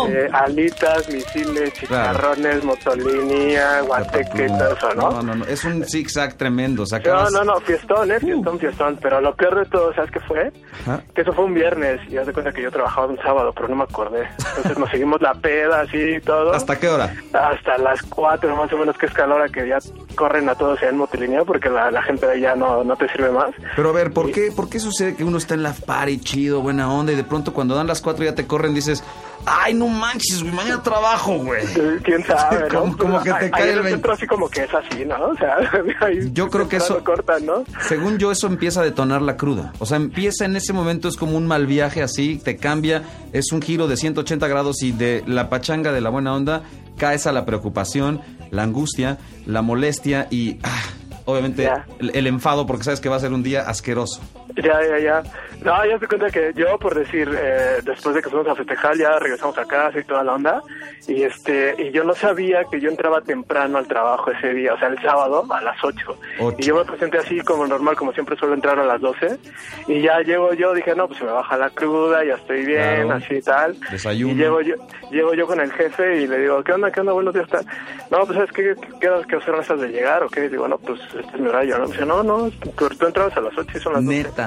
Este, 0.08 0.28
alitas, 0.34 1.10
misiles, 1.10 1.74
chicharrones, 1.74 2.64
motolinía, 2.64 3.82
guateque 3.82 4.46
y 4.46 4.48
todo 4.48 4.74
eso, 4.76 4.90
¿no? 4.96 5.12
No, 5.12 5.22
no, 5.24 5.36
no, 5.36 5.46
es 5.46 5.64
un 5.66 5.84
zigzag 5.86 6.36
tremendo, 6.36 6.82
No, 6.82 6.86
sacabas... 6.88 7.32
no, 7.32 7.44
no, 7.44 7.60
fiestón, 7.62 8.12
¿eh? 8.12 8.20
Fiestón, 8.20 8.60
fiestón. 8.60 9.00
Pero 9.02 9.22
lo 9.22 9.36
peor 9.36 9.60
de 9.60 9.66
todo, 9.68 9.94
¿sabes 9.94 10.12
qué 10.12 10.20
fue? 10.22 10.52
Que 11.14 11.22
eso 11.22 11.34
fue 11.34 11.46
un 11.46 11.54
viernes 11.54 12.00
y 12.10 12.18
haz 12.18 12.28
de 12.28 12.34
cuenta 12.34 12.52
que 12.52 12.62
yo 12.62 12.72
trabajaba 12.72 13.08
un 13.08 13.18
sábado, 13.18 13.52
pero 13.54 13.68
no 13.68 13.76
me 13.76 13.84
acordé. 13.84 14.28
Entonces 14.58 14.78
nos 14.78 14.90
seguimos 14.90 15.22
la 15.22 15.34
peda 15.34 15.82
así 15.82 15.98
y 15.98 16.22
todo. 16.22 16.54
¿Hasta 16.54 16.80
qué 16.80 16.88
hora? 16.90 17.14
Hasta 17.34 17.78
las 17.78 18.02
4 18.04 18.56
más 18.56 18.72
o 18.72 18.78
menos, 18.78 18.98
que 18.98 19.06
es 19.08 19.14
que 19.14 19.22
a 19.22 19.28
la 19.28 19.36
hora 19.36 19.50
que 19.50 19.68
ya 19.68 19.78
corren 20.16 20.50
a 20.50 20.56
todos 20.56 20.82
en 20.84 20.98
motilinea 20.98 21.44
porque 21.44 21.70
la, 21.70 21.92
la 21.92 22.02
gente 22.02 22.26
de 22.26 22.34
allá 22.34 22.56
no, 22.56 22.84
no 22.84 22.96
te 22.96 23.08
sirve 23.10 23.32
más. 23.32 23.52
Pero 23.76 23.90
a 23.90 23.94
ver, 23.94 24.12
¿por 24.12 24.32
qué, 24.32 24.52
¿por 24.56 24.70
qué 24.70 24.80
sucede 24.80 25.16
que 25.16 25.24
uno 25.24 25.38
está 25.38 25.54
en 25.54 25.64
la 25.64 25.74
party 25.74 26.20
chido, 26.20 26.62
buena 26.62 26.92
onda, 26.92 27.12
y 27.14 27.16
de 27.16 27.24
pronto 27.24 27.54
cuando 27.54 27.76
dan 27.76 27.88
las 27.88 28.02
cuatro 28.02 28.24
ya 28.24 28.36
te 28.36 28.48
corren, 28.48 28.74
dices, 28.74 29.04
ay, 29.46 29.74
no 29.74 29.88
manches, 29.88 30.42
güey, 30.44 30.54
mañana 30.54 30.82
trabajo, 30.84 31.38
güey? 31.38 31.66
¿Quién 32.04 32.24
sabe, 32.26 32.68
no? 32.72 32.82
Como- 32.82 32.98
como 32.98 33.22
que 33.24 33.34
te 33.34 33.50
cae 33.52 33.64
el 33.64 33.70
en 33.70 33.78
el 33.78 33.84
veinte. 33.84 33.90
centro 33.92 34.14
así 34.14 34.28
como 34.28 34.50
que 34.50 34.64
es 34.64 34.74
así, 34.74 35.06
¿no? 35.06 35.16
O 35.28 35.36
sea, 35.38 35.56
ahí 36.02 36.30
Yo 36.34 36.50
creo 36.50 36.68
que 36.68 36.78
eso- 36.78 37.04
cortan, 37.04 37.46
¿no? 37.46 37.64
Según 37.88 38.18
yo, 38.18 38.32
eso 38.32 38.48
empieza 38.48 38.82
a 38.82 38.84
detonar 38.84 39.22
la 39.22 39.38
cruda. 39.38 39.74
O 39.80 39.86
sea, 39.86 39.98
empieza 39.98 40.46
en 40.46 40.56
ese 40.56 40.74
momento, 40.74 41.08
es 41.08 41.16
como 41.18 41.38
un 41.38 41.48
mal 41.48 41.66
viaje 41.68 42.02
así, 42.04 42.42
te 42.44 42.58
cambia, 42.58 43.04
es 43.34 43.52
un 43.52 43.62
giro 43.62 43.88
de 43.88 43.98
180 43.98 44.48
grados 44.48 44.82
y 44.84 44.92
de 44.92 45.24
la 45.28 45.50
pachanga 45.50 45.92
de 45.92 46.02
la 46.02 46.10
buena 46.10 46.34
onda 46.34 46.64
caes 46.98 47.28
a 47.28 47.32
la 47.32 47.46
preocupación, 47.46 48.22
la 48.50 48.64
angustia, 48.64 49.18
la 49.46 49.62
molestia 49.62 50.28
y, 50.32 50.58
ah, 50.64 50.82
obviamente, 51.26 51.70
el 52.00 52.26
enfado 52.28 52.66
porque 52.66 52.84
sabes 52.86 53.00
que 53.00 53.08
va 53.10 53.18
a 53.18 53.20
ser 53.20 53.34
un 53.34 53.44
día 53.44 53.62
asqueroso. 53.62 54.20
Ya, 54.64 54.82
ya, 54.82 55.00
ya. 55.00 55.24
No, 55.64 55.86
ya 55.86 55.98
se 56.00 56.08
cuenta 56.08 56.30
que 56.30 56.52
yo, 56.56 56.78
por 56.78 56.94
decir, 56.96 57.30
eh, 57.40 57.78
después 57.84 58.16
de 58.16 58.22
que 58.22 58.30
fuimos 58.30 58.48
a 58.48 58.56
festejar, 58.56 58.96
ya 58.98 59.18
regresamos 59.20 59.58
a 59.58 59.66
casa 59.66 60.00
y 60.00 60.04
toda 60.04 60.24
la 60.24 60.34
onda. 60.34 60.62
Y 61.08 61.24
este, 61.24 61.76
y 61.78 61.92
yo 61.92 62.04
no 62.04 62.14
sabía 62.14 62.64
que 62.72 62.80
yo 62.80 62.90
entraba 62.90 63.22
temprano 63.22 63.78
al 63.78 63.88
trabajo 63.88 64.32
ese 64.32 64.54
día, 64.54 64.74
o 64.74 64.80
sea, 64.80 64.90
el 64.90 65.02
sábado 65.02 65.46
a 65.52 65.62
las 65.62 65.78
8. 65.84 66.18
Ocho. 66.40 66.56
Y 66.60 66.64
yo 66.64 66.76
me 66.76 66.86
presenté 66.86 67.18
así 67.18 67.40
como 67.42 67.66
normal, 67.66 67.96
como 67.96 68.14
siempre 68.14 68.36
suelo 68.38 68.54
entrar 68.54 68.78
a 68.80 68.84
las 68.86 69.02
12. 69.02 69.38
Y 69.88 70.02
ya 70.02 70.20
llego 70.22 70.54
yo, 70.54 70.74
dije, 70.74 70.96
no, 70.96 71.08
pues 71.08 71.20
se 71.20 71.26
me 71.26 71.32
baja 71.32 71.58
la 71.58 71.70
cruda, 71.72 72.24
ya 72.24 72.36
estoy 72.36 72.66
bien, 72.66 73.06
Claro. 73.08 73.14
así 73.24 73.36
y 73.36 73.42
tal. 73.42 73.78
Desayuno. 73.92 74.34
Y 74.34 74.36
llego 74.36 74.62
yo, 74.62 74.76
llego 75.12 75.34
yo 75.34 75.48
con 75.48 75.60
el 75.60 75.72
jefe 75.72 76.18
y 76.22 76.28
le 76.28 76.40
digo, 76.40 76.64
¿qué 76.64 76.74
onda, 76.74 76.92
qué 76.92 77.00
onda? 77.00 77.14
Buenos 77.14 77.34
días, 77.34 77.48
tal. 77.50 77.66
No, 78.12 78.20
pues, 78.26 78.34
¿sabes 78.34 78.52
qué? 78.52 78.76
¿Qué 79.00 79.10
qué 79.28 79.36
horas 79.36 79.62
estás 79.62 79.82
de 79.82 79.88
llegar 79.90 80.24
o 80.24 80.30
qué? 80.30 80.50
Digo, 80.50 80.68
no, 80.68 80.78
pues, 80.78 81.00
este 81.20 81.36
es 81.36 81.40
mi 81.40 81.48
horario, 81.48 81.78
¿no? 81.80 81.86
Me 81.88 81.92
dice, 81.94 82.06
no, 82.06 82.22
no, 82.24 82.50
tú, 82.76 82.88
tú 82.90 83.06
entrabas 83.08 83.36
a 83.36 83.42
las 83.42 83.58
8 83.58 83.72
y 83.76 83.80
son 83.80 83.94
las 83.94 84.06
12. 84.06 84.18
Neta. 84.18 84.47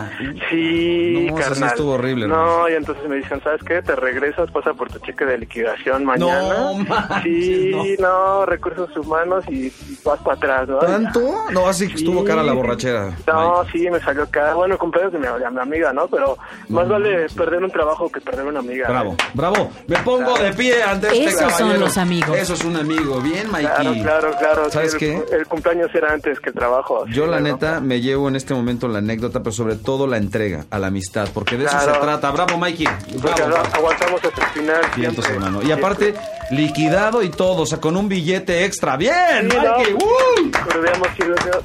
Sí, 0.51 1.27
No, 1.31 1.39
eso 1.39 1.45
sí 1.49 1.51
carnal. 1.51 1.69
estuvo 1.71 1.93
horrible, 1.93 2.25
hermano. 2.27 2.59
No, 2.63 2.69
y 2.69 2.75
entonces 2.75 3.09
me 3.09 3.17
dicen, 3.17 3.41
¿sabes 3.43 3.63
qué? 3.65 3.83
Te 3.83 3.95
regresas, 3.97 4.51
pasa 4.51 4.75
por 4.75 4.91
tu 4.91 4.99
cheque 5.01 5.25
de 5.25 5.39
liquidación 5.39 6.05
mañana. 6.05 6.49
No, 6.49 6.75
manches, 6.75 7.23
Sí, 7.23 7.97
no. 7.99 8.47
recursos 8.47 8.95
humanos 8.97 9.45
y, 9.49 9.67
y 9.67 9.99
vas 10.05 10.19
para 10.21 10.37
atrás, 10.37 10.69
¿no? 10.69 10.79
¿Tanto? 10.79 11.21
No, 11.53 11.67
así 11.69 11.89
que 11.89 11.95
estuvo 11.95 12.21
Sí. 12.21 12.27
cara 12.27 12.43
la 12.43 12.53
borrachera. 12.53 13.17
No, 13.27 13.63
Mike. 13.65 13.71
sí, 13.79 13.91
me 13.91 14.01
salió 14.01 14.27
cara. 14.31 14.55
Bueno, 14.55 14.77
cumpleaños 14.79 15.13
de 15.13 15.19
mi, 15.19 15.27
de 15.27 15.51
mi 15.51 15.61
amiga, 15.61 15.93
¿no? 15.93 16.07
Pero 16.09 16.37
más 16.69 16.89
vale 16.89 17.27
perder 17.37 17.63
un 17.65 17.71
trabajo 17.71 18.11
que 18.11 18.21
perder 18.21 18.47
una 18.47 18.61
amiga. 18.61 18.89
Bravo, 18.89 19.17
bravo. 19.35 19.71
Me 19.87 19.97
pongo 19.99 20.37
de 20.39 20.53
pie 20.53 20.83
ante 20.83 21.09
este 21.09 21.25
Esos 21.25 21.41
son 21.41 21.51
caballero. 21.51 21.81
los 21.81 21.99
amigos. 21.99 22.37
Eso 22.37 22.55
es 22.55 22.65
un 22.65 22.77
amigo. 22.77 23.21
Bien, 23.21 23.51
Mikey. 23.51 23.67
Claro, 23.67 23.93
claro, 24.03 24.31
claro. 24.39 24.65
sí, 24.67 24.71
¿Sabes 24.73 24.95
el, 24.95 24.99
qué? 25.01 25.25
El 25.33 25.47
cumpleaños 25.47 25.95
era 25.95 26.13
antes 26.13 26.39
que 26.41 26.51
el 26.51 26.55
trabajo. 26.55 27.05
Yo 27.07 27.25
sí, 27.25 27.31
la 27.31 27.39
bueno. 27.41 27.49
neta 27.55 27.81
me 27.81 28.01
llevo 28.01 28.29
en 28.29 28.37
este 28.37 28.55
momento 28.55 28.89
la 28.89 28.99
anécdota, 28.99 29.41
pero 29.41 29.53
sobre 29.53 29.77
todo 29.77 29.90
todo 29.91 30.07
la 30.07 30.19
entrega, 30.19 30.67
a 30.71 30.79
la 30.79 30.87
amistad, 30.87 31.29
porque 31.35 31.57
de 31.57 31.65
eso 31.65 31.81
se 31.81 31.91
trata. 31.99 32.31
Bravo, 32.31 32.57
Mikey. 32.57 32.87
Bravo. 33.17 33.57
aguantamos 33.73 34.21
hasta 34.25 34.41
el 34.45 34.49
final. 34.53 34.81
Vientos, 34.95 35.25
siempre. 35.25 35.47
hermano. 35.49 35.67
Y 35.67 35.73
aparte, 35.73 36.15
liquidado 36.53 37.25
y 37.25 37.31
todo, 37.31 37.63
o 37.63 37.67
sea, 37.67 37.81
con 37.81 37.97
un 37.97 38.09
billete 38.09 38.65
extra. 38.65 38.97
¡Bien, 38.97 39.51
Sí, 39.51 39.57
no. 39.57 39.79
Mikey! 39.79 39.95
¡Uh! 39.95 40.51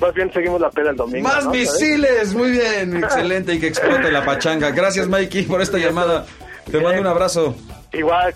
Más 0.02 0.14
bien 0.16 0.34
seguimos 0.34 0.60
la 0.60 0.72
peda 0.72 0.90
el 0.90 0.96
domingo. 0.96 1.28
¡Más 1.30 1.46
¿no? 1.46 1.52
Misiles! 1.52 2.34
Muy 2.34 2.50
bien, 2.50 2.98
excelente 3.04 3.54
y 3.54 3.60
que 3.60 3.68
explote 3.68 4.12
la 4.12 4.26
pachanga. 4.26 4.72
Gracias, 4.72 5.08
Mikey, 5.08 5.44
por 5.44 5.62
esta 5.62 5.78
llamada. 5.78 6.26
Te 6.72 6.80
mando 6.82 7.00
un 7.02 7.08
abrazo. 7.08 7.56
Igual, 7.96 8.34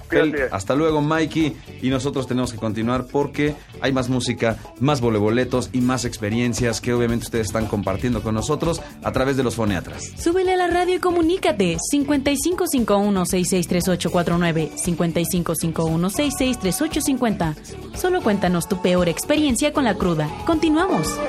hasta 0.52 0.76
luego, 0.76 1.02
Mikey. 1.02 1.58
Y 1.82 1.90
nosotros 1.90 2.28
tenemos 2.28 2.54
que 2.54 2.58
continuar 2.58 3.08
porque 3.08 3.56
hay 3.82 3.92
más 3.92 4.10
música, 4.10 4.58
más 4.80 5.02
voleboletos 5.02 5.72
y 5.74 5.82
más 5.82 6.06
experiencias 6.06 6.82
que 6.82 6.94
obviamente 6.94 7.26
ustedes 7.26 7.48
están 7.48 7.66
compartiendo 7.68 8.22
con 8.22 8.36
nosotros 8.36 8.82
a 9.04 9.12
través 9.12 9.36
de 9.38 9.44
los 9.44 9.56
foneatras. 9.56 10.04
Súbele 10.18 10.54
a 10.54 10.58
la 10.58 10.68
radio 10.68 10.96
y 10.96 11.00
comunícate. 11.00 11.78
5551-663849. 11.92 14.70
5551-663850. 14.76 17.56
Solo 17.96 18.22
cuéntanos 18.22 18.70
tu 18.70 18.80
peor 18.82 19.10
experiencia 19.10 19.74
con 19.74 19.84
la 19.84 19.96
cruda. 19.96 20.30
Continuamos. 20.46 21.20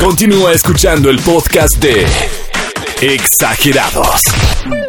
Continúa 0.00 0.52
escuchando 0.52 1.10
el 1.10 1.18
podcast 1.18 1.76
de 1.78 2.06
Exagerados. 3.00 4.22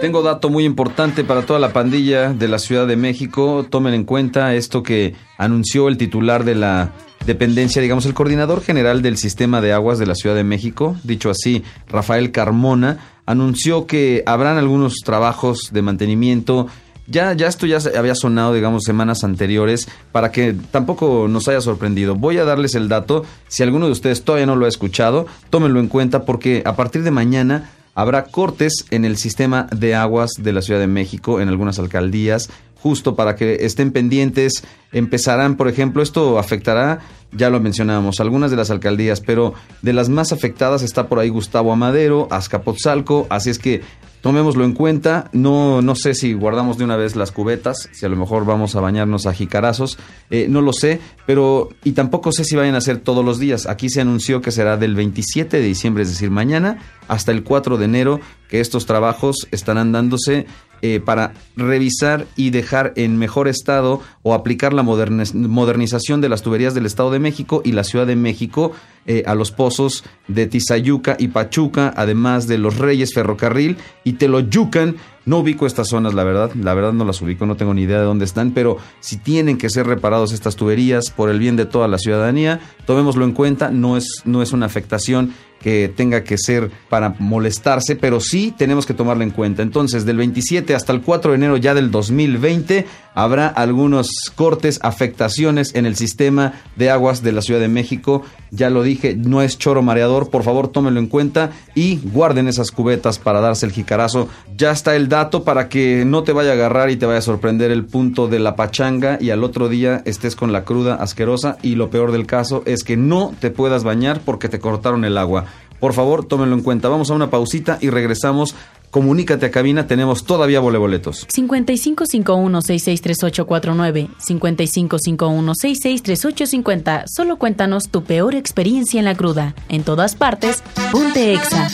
Tengo 0.01 0.23
dato 0.23 0.49
muy 0.49 0.65
importante 0.65 1.23
para 1.23 1.43
toda 1.43 1.59
la 1.59 1.73
pandilla 1.73 2.33
de 2.33 2.47
la 2.47 2.57
Ciudad 2.57 2.87
de 2.87 2.95
México. 2.95 3.67
Tomen 3.69 3.93
en 3.93 4.03
cuenta 4.03 4.55
esto 4.55 4.81
que 4.81 5.13
anunció 5.37 5.87
el 5.87 5.97
titular 5.97 6.43
de 6.43 6.55
la 6.55 6.91
dependencia, 7.27 7.83
digamos, 7.83 8.07
el 8.07 8.15
coordinador 8.15 8.63
general 8.63 9.03
del 9.03 9.17
sistema 9.17 9.61
de 9.61 9.73
aguas 9.73 9.99
de 9.99 10.07
la 10.07 10.15
Ciudad 10.15 10.35
de 10.35 10.43
México, 10.43 10.97
dicho 11.03 11.29
así, 11.29 11.63
Rafael 11.87 12.31
Carmona, 12.31 12.97
anunció 13.27 13.85
que 13.85 14.23
habrán 14.25 14.57
algunos 14.57 14.95
trabajos 15.05 15.69
de 15.71 15.83
mantenimiento. 15.83 16.65
Ya, 17.05 17.33
ya 17.33 17.47
esto 17.47 17.67
ya 17.67 17.77
había 17.95 18.15
sonado, 18.15 18.55
digamos, 18.55 18.85
semanas 18.85 19.23
anteriores, 19.23 19.87
para 20.11 20.31
que 20.31 20.55
tampoco 20.71 21.27
nos 21.29 21.47
haya 21.47 21.61
sorprendido. 21.61 22.15
Voy 22.15 22.39
a 22.39 22.43
darles 22.43 22.73
el 22.73 22.89
dato. 22.89 23.23
Si 23.47 23.61
alguno 23.61 23.85
de 23.85 23.91
ustedes 23.91 24.23
todavía 24.23 24.47
no 24.47 24.55
lo 24.55 24.65
ha 24.65 24.69
escuchado, 24.69 25.27
tómenlo 25.51 25.79
en 25.79 25.87
cuenta 25.89 26.25
porque 26.25 26.63
a 26.65 26.75
partir 26.75 27.03
de 27.03 27.11
mañana 27.11 27.69
habrá 27.99 28.23
cortes 28.23 28.85
en 28.91 29.03
el 29.03 29.17
sistema 29.17 29.67
de 29.75 29.93
aguas 29.93 30.31
de 30.39 30.53
la 30.53 30.61
Ciudad 30.61 30.79
de 30.79 30.87
México 30.87 31.41
en 31.41 31.49
algunas 31.49 31.79
alcaldías, 31.79 32.49
justo 32.81 33.13
para 33.17 33.35
que 33.35 33.65
estén 33.65 33.91
pendientes. 33.91 34.63
Empezarán, 34.93 35.57
por 35.57 35.67
ejemplo, 35.67 36.01
esto 36.01 36.39
afectará, 36.39 36.99
ya 37.33 37.49
lo 37.49 37.59
mencionábamos, 37.59 38.21
algunas 38.21 38.51
de 38.51 38.57
las 38.57 38.71
alcaldías, 38.71 39.19
pero 39.19 39.53
de 39.81 39.91
las 39.91 40.07
más 40.07 40.31
afectadas 40.31 40.81
está 40.81 41.09
por 41.09 41.19
ahí 41.19 41.27
Gustavo 41.27 41.73
Amadero, 41.73 42.29
Azcapotzalco, 42.31 43.27
así 43.29 43.49
es 43.49 43.59
que 43.59 43.81
tomémoslo 44.21 44.65
en 44.65 44.73
cuenta. 44.73 45.29
No, 45.33 45.81
no 45.81 45.95
sé 45.95 46.13
si 46.13 46.33
guardamos 46.33 46.77
de 46.77 46.83
una 46.83 46.95
vez 46.95 47.15
las 47.15 47.31
cubetas, 47.31 47.89
si 47.91 48.05
a 48.05 48.09
lo 48.09 48.15
mejor 48.15 48.45
vamos 48.45 48.75
a 48.75 48.81
bañarnos 48.81 49.25
a 49.25 49.33
jicarazos, 49.33 49.97
eh, 50.29 50.47
no 50.49 50.61
lo 50.61 50.73
sé, 50.73 50.99
pero 51.25 51.69
y 51.83 51.93
tampoco 51.93 52.31
sé 52.31 52.43
si 52.43 52.55
vayan 52.55 52.75
a 52.75 52.81
ser 52.81 52.99
todos 52.99 53.23
los 53.23 53.39
días. 53.39 53.67
Aquí 53.67 53.89
se 53.89 54.01
anunció 54.01 54.41
que 54.41 54.51
será 54.51 54.77
del 54.77 54.95
27 54.95 55.57
de 55.57 55.63
diciembre, 55.63 56.03
es 56.03 56.09
decir, 56.09 56.31
mañana, 56.31 56.79
hasta 57.07 57.31
el 57.31 57.43
4 57.43 57.77
de 57.77 57.85
enero, 57.85 58.19
que 58.49 58.59
estos 58.59 58.85
trabajos 58.85 59.47
estarán 59.51 59.91
dándose 59.91 60.47
eh, 60.81 61.00
para 61.03 61.33
revisar 61.55 62.25
y 62.36 62.50
dejar 62.50 62.93
en 62.95 63.17
mejor 63.17 63.48
estado 63.48 64.01
o 64.24 64.33
aplicar 64.33 64.74
la 64.74 64.83
moderniz- 64.83 65.33
modernización 65.33 66.21
de 66.21 66.29
las 66.29 66.41
tuberías 66.41 66.74
del 66.74 66.86
Estado 66.86 67.12
de 67.12 67.19
México 67.19 67.62
y 67.63 67.71
la 67.71 67.83
Ciudad 67.83 68.07
de 68.07 68.15
México 68.15 68.71
eh, 69.05 69.24
a 69.25 69.33
los 69.36 69.51
pozos 69.51 70.03
de 70.27 70.45
Tizayuca 70.48 71.15
y 71.17 71.29
Pachuca, 71.29 71.93
además 71.95 72.48
de 72.48 72.57
los 72.57 72.77
Reyes 72.77 73.13
Ferrocarril 73.13 73.77
y 74.03 74.13
Teloyucan. 74.13 74.95
No 75.25 75.39
ubico 75.39 75.67
estas 75.67 75.89
zonas, 75.89 76.13
la 76.15 76.24
verdad, 76.24 76.51
la 76.55 76.74
verdad 76.74 76.93
no 76.93 77.05
las 77.05 77.21
ubico, 77.21 77.45
no 77.45 77.55
tengo 77.55 77.74
ni 77.74 77.83
idea 77.83 78.00
de 78.00 78.05
dónde 78.05 78.25
están, 78.25 78.51
pero 78.51 78.77
si 79.00 79.17
tienen 79.17 79.57
que 79.57 79.69
ser 79.69 79.86
reparados 79.86 80.31
estas 80.31 80.55
tuberías 80.55 81.12
por 81.12 81.29
el 81.29 81.38
bien 81.38 81.55
de 81.55 81.65
toda 81.65 81.88
la 81.88 82.00
ciudadanía, 82.00 82.59
tomémoslo 82.88 83.25
en 83.25 83.33
cuenta, 83.33 83.69
no 83.69 83.95
es, 83.95 84.24
no 84.25 84.41
es 84.41 84.53
una 84.53 84.65
afectación 84.65 85.33
que 85.61 85.91
tenga 85.93 86.23
que 86.23 86.37
ser 86.37 86.71
para 86.89 87.15
molestarse, 87.19 87.95
pero 87.95 88.19
sí 88.19 88.53
tenemos 88.57 88.85
que 88.85 88.93
tomarla 88.93 89.23
en 89.23 89.31
cuenta. 89.31 89.61
Entonces, 89.61 90.05
del 90.05 90.17
27 90.17 90.75
hasta 90.75 90.93
el 90.93 91.01
4 91.01 91.31
de 91.31 91.37
enero 91.37 91.57
ya 91.57 91.73
del 91.73 91.91
2020, 91.91 92.85
habrá 93.13 93.47
algunos 93.47 94.09
cortes, 94.35 94.79
afectaciones 94.81 95.75
en 95.75 95.85
el 95.85 95.95
sistema 95.95 96.53
de 96.75 96.89
aguas 96.89 97.21
de 97.21 97.31
la 97.31 97.41
Ciudad 97.41 97.59
de 97.59 97.67
México. 97.67 98.23
Ya 98.51 98.69
lo 98.69 98.81
dije, 98.81 99.15
no 99.15 99.41
es 99.41 99.57
choro 99.57 99.81
mareador, 99.81 100.29
por 100.29 100.43
favor 100.43 100.69
tómenlo 100.69 100.99
en 100.99 101.07
cuenta 101.07 101.51
y 101.75 101.97
guarden 101.97 102.47
esas 102.47 102.71
cubetas 102.71 103.19
para 103.19 103.41
darse 103.41 103.65
el 103.65 103.71
jicarazo. 103.71 104.29
Ya 104.55 104.71
está 104.71 104.95
el 104.95 105.09
dato 105.09 105.43
para 105.43 105.69
que 105.69 106.03
no 106.05 106.23
te 106.23 106.31
vaya 106.31 106.51
a 106.51 106.53
agarrar 106.53 106.89
y 106.89 106.97
te 106.97 107.05
vaya 107.05 107.19
a 107.19 107.23
sorprender 107.23 107.71
el 107.71 107.85
punto 107.85 108.27
de 108.27 108.39
la 108.39 108.55
pachanga 108.55 109.17
y 109.19 109.29
al 109.31 109.43
otro 109.43 109.69
día 109.69 110.01
estés 110.05 110.35
con 110.35 110.51
la 110.51 110.63
cruda 110.63 110.95
asquerosa 110.95 111.57
y 111.61 111.75
lo 111.75 111.89
peor 111.89 112.11
del 112.11 112.25
caso 112.25 112.63
es 112.65 112.83
que 112.83 112.97
no 112.97 113.33
te 113.39 113.51
puedas 113.51 113.83
bañar 113.83 114.21
porque 114.23 114.49
te 114.49 114.59
cortaron 114.59 115.05
el 115.05 115.17
agua. 115.17 115.45
Por 115.79 115.93
favor, 115.93 116.25
tómenlo 116.25 116.55
en 116.55 116.63
cuenta. 116.63 116.89
Vamos 116.89 117.09
a 117.09 117.13
una 117.13 117.29
pausita 117.29 117.77
y 117.81 117.89
regresamos. 117.89 118.55
Comunícate 118.91 119.45
a 119.45 119.51
cabina, 119.51 119.86
tenemos 119.86 120.24
todavía 120.24 120.59
voleboletos. 120.59 121.27
5551-663849. 121.27 124.09
5551-663850. 124.17 127.03
Solo 127.07 127.38
cuéntanos 127.38 127.89
tu 127.89 128.03
peor 128.03 128.33
experiencia 128.36 129.00
en 129.00 129.05
la 129.05 129.15
cruda. 129.15 129.53
En 129.69 129.83
todas 129.83 130.15
partes, 130.15 130.63
ponte 130.91 131.33
exa. 131.33 131.69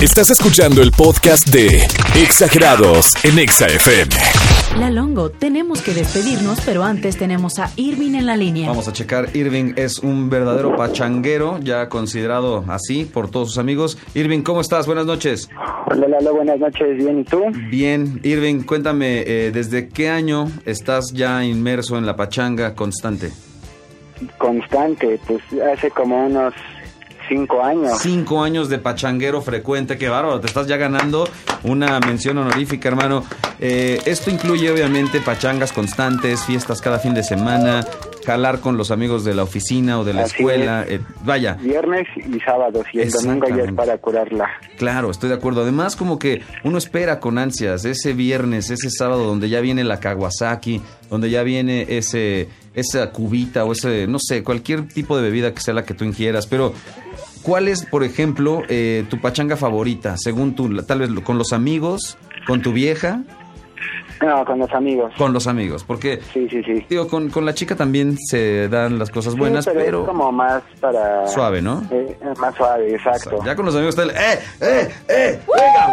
Estás 0.00 0.30
escuchando 0.30 0.80
el 0.80 0.92
podcast 0.92 1.48
de 1.48 1.84
Exagerados 2.14 3.12
en 3.24 3.40
Exa 3.40 3.66
FM. 3.66 4.14
La 4.78 4.90
Longo, 4.92 5.30
tenemos 5.30 5.82
que 5.82 5.92
despedirnos, 5.92 6.60
pero 6.64 6.84
antes 6.84 7.16
tenemos 7.16 7.58
a 7.58 7.68
Irving 7.74 8.14
en 8.14 8.26
la 8.26 8.36
línea. 8.36 8.68
Vamos 8.68 8.86
a 8.86 8.92
checar. 8.92 9.34
Irving 9.34 9.72
es 9.74 9.98
un 9.98 10.30
verdadero 10.30 10.76
pachanguero, 10.76 11.58
ya 11.58 11.88
considerado 11.88 12.64
así 12.68 13.04
por 13.04 13.28
todos 13.28 13.48
sus 13.48 13.58
amigos. 13.58 13.98
Irving, 14.14 14.42
¿cómo 14.42 14.60
estás? 14.60 14.86
Buenas 14.86 15.04
noches. 15.04 15.50
Hola 15.86 16.06
Lalo, 16.06 16.32
buenas 16.34 16.60
noches, 16.60 16.96
bien, 16.96 17.20
¿y 17.20 17.24
tú? 17.24 17.42
Bien, 17.68 18.20
Irving, 18.22 18.62
cuéntame, 18.62 19.24
eh, 19.26 19.50
¿desde 19.52 19.88
qué 19.88 20.10
año 20.10 20.46
estás 20.64 21.12
ya 21.12 21.44
inmerso 21.44 21.98
en 21.98 22.06
la 22.06 22.14
pachanga 22.14 22.76
constante? 22.76 23.32
Constante, 24.38 25.18
pues 25.26 25.42
hace 25.72 25.90
como 25.90 26.24
unos 26.24 26.54
cinco 27.28 27.62
años. 27.62 27.98
Cinco 28.00 28.42
años 28.42 28.68
de 28.68 28.78
pachanguero 28.78 29.42
frecuente, 29.42 29.98
qué 29.98 30.08
bárbaro, 30.08 30.40
te 30.40 30.46
estás 30.46 30.66
ya 30.66 30.76
ganando 30.76 31.28
una 31.62 32.00
mención 32.00 32.38
honorífica, 32.38 32.88
hermano. 32.88 33.24
Eh, 33.60 34.00
esto 34.06 34.30
incluye 34.30 34.70
obviamente 34.70 35.20
pachangas 35.20 35.72
constantes, 35.72 36.44
fiestas 36.44 36.80
cada 36.80 36.98
fin 36.98 37.14
de 37.14 37.22
semana, 37.22 37.84
jalar 38.24 38.60
con 38.60 38.76
los 38.76 38.90
amigos 38.90 39.24
de 39.24 39.34
la 39.34 39.42
oficina 39.42 39.98
o 39.98 40.04
de 40.04 40.12
la 40.12 40.22
Así 40.22 40.36
escuela, 40.36 40.84
eh, 40.86 41.00
vaya. 41.24 41.54
Viernes 41.54 42.06
y 42.16 42.38
sábados, 42.40 42.86
y 42.92 43.00
el 43.00 43.10
domingo 43.10 43.48
ya 43.48 43.64
es 43.64 43.72
para 43.72 43.98
curarla. 43.98 44.48
Claro, 44.76 45.10
estoy 45.10 45.28
de 45.30 45.36
acuerdo. 45.36 45.62
Además, 45.62 45.96
como 45.96 46.18
que 46.18 46.42
uno 46.62 46.78
espera 46.78 47.20
con 47.20 47.38
ansias 47.38 47.84
ese 47.84 48.12
viernes, 48.12 48.70
ese 48.70 48.90
sábado, 48.90 49.24
donde 49.24 49.48
ya 49.48 49.60
viene 49.60 49.82
la 49.82 49.98
Kawasaki, 49.98 50.80
donde 51.10 51.30
ya 51.30 51.42
viene 51.42 51.86
ese, 51.88 52.48
esa 52.74 53.10
cubita 53.10 53.64
o 53.64 53.72
ese, 53.72 54.06
no 54.06 54.18
sé, 54.20 54.44
cualquier 54.44 54.86
tipo 54.88 55.16
de 55.16 55.22
bebida 55.22 55.52
que 55.52 55.60
sea 55.60 55.74
la 55.74 55.84
que 55.84 55.94
tú 55.94 56.04
ingieras. 56.04 56.46
Pero, 56.46 56.74
¿cuál 57.48 57.66
es, 57.66 57.86
por 57.86 58.04
ejemplo, 58.04 58.62
eh, 58.68 59.06
tu 59.08 59.18
pachanga 59.22 59.56
favorita? 59.56 60.16
Según 60.18 60.54
tú, 60.54 60.68
tal 60.82 60.98
vez 61.00 61.08
con 61.24 61.38
los 61.38 61.54
amigos, 61.54 62.18
con 62.46 62.60
tu 62.60 62.72
vieja, 62.74 63.22
No, 64.20 64.44
con 64.44 64.58
los 64.58 64.70
amigos. 64.74 65.14
con 65.16 65.32
los 65.32 65.46
amigos. 65.46 65.82
Porque, 65.82 66.20
Sí, 66.34 66.46
sí, 66.50 66.62
sí. 66.62 66.84
digo, 66.90 67.08
con, 67.08 67.30
con 67.30 67.46
la 67.46 67.54
chica 67.54 67.74
también 67.74 68.18
se 68.18 68.68
dan 68.68 68.98
las 68.98 69.08
cosas 69.08 69.34
buenas, 69.34 69.64
Sí, 69.64 69.70
pero, 69.72 70.02
es 70.02 70.08
como 70.08 70.30
más 70.30 70.62
para... 70.78 71.26
suave, 71.26 71.62
¿no? 71.62 71.82
Eh, 71.90 72.18
más 72.38 72.54
suave, 72.54 72.94
exacto. 72.94 73.38
Ya 73.46 73.56
con 73.56 73.64
los 73.64 73.74
amigos 73.74 73.96
está 73.98 74.02
el 74.02 74.10
¡eh, 74.10 74.38
eh, 74.60 74.88
eh! 75.08 75.40
¡Venga! 75.56 75.88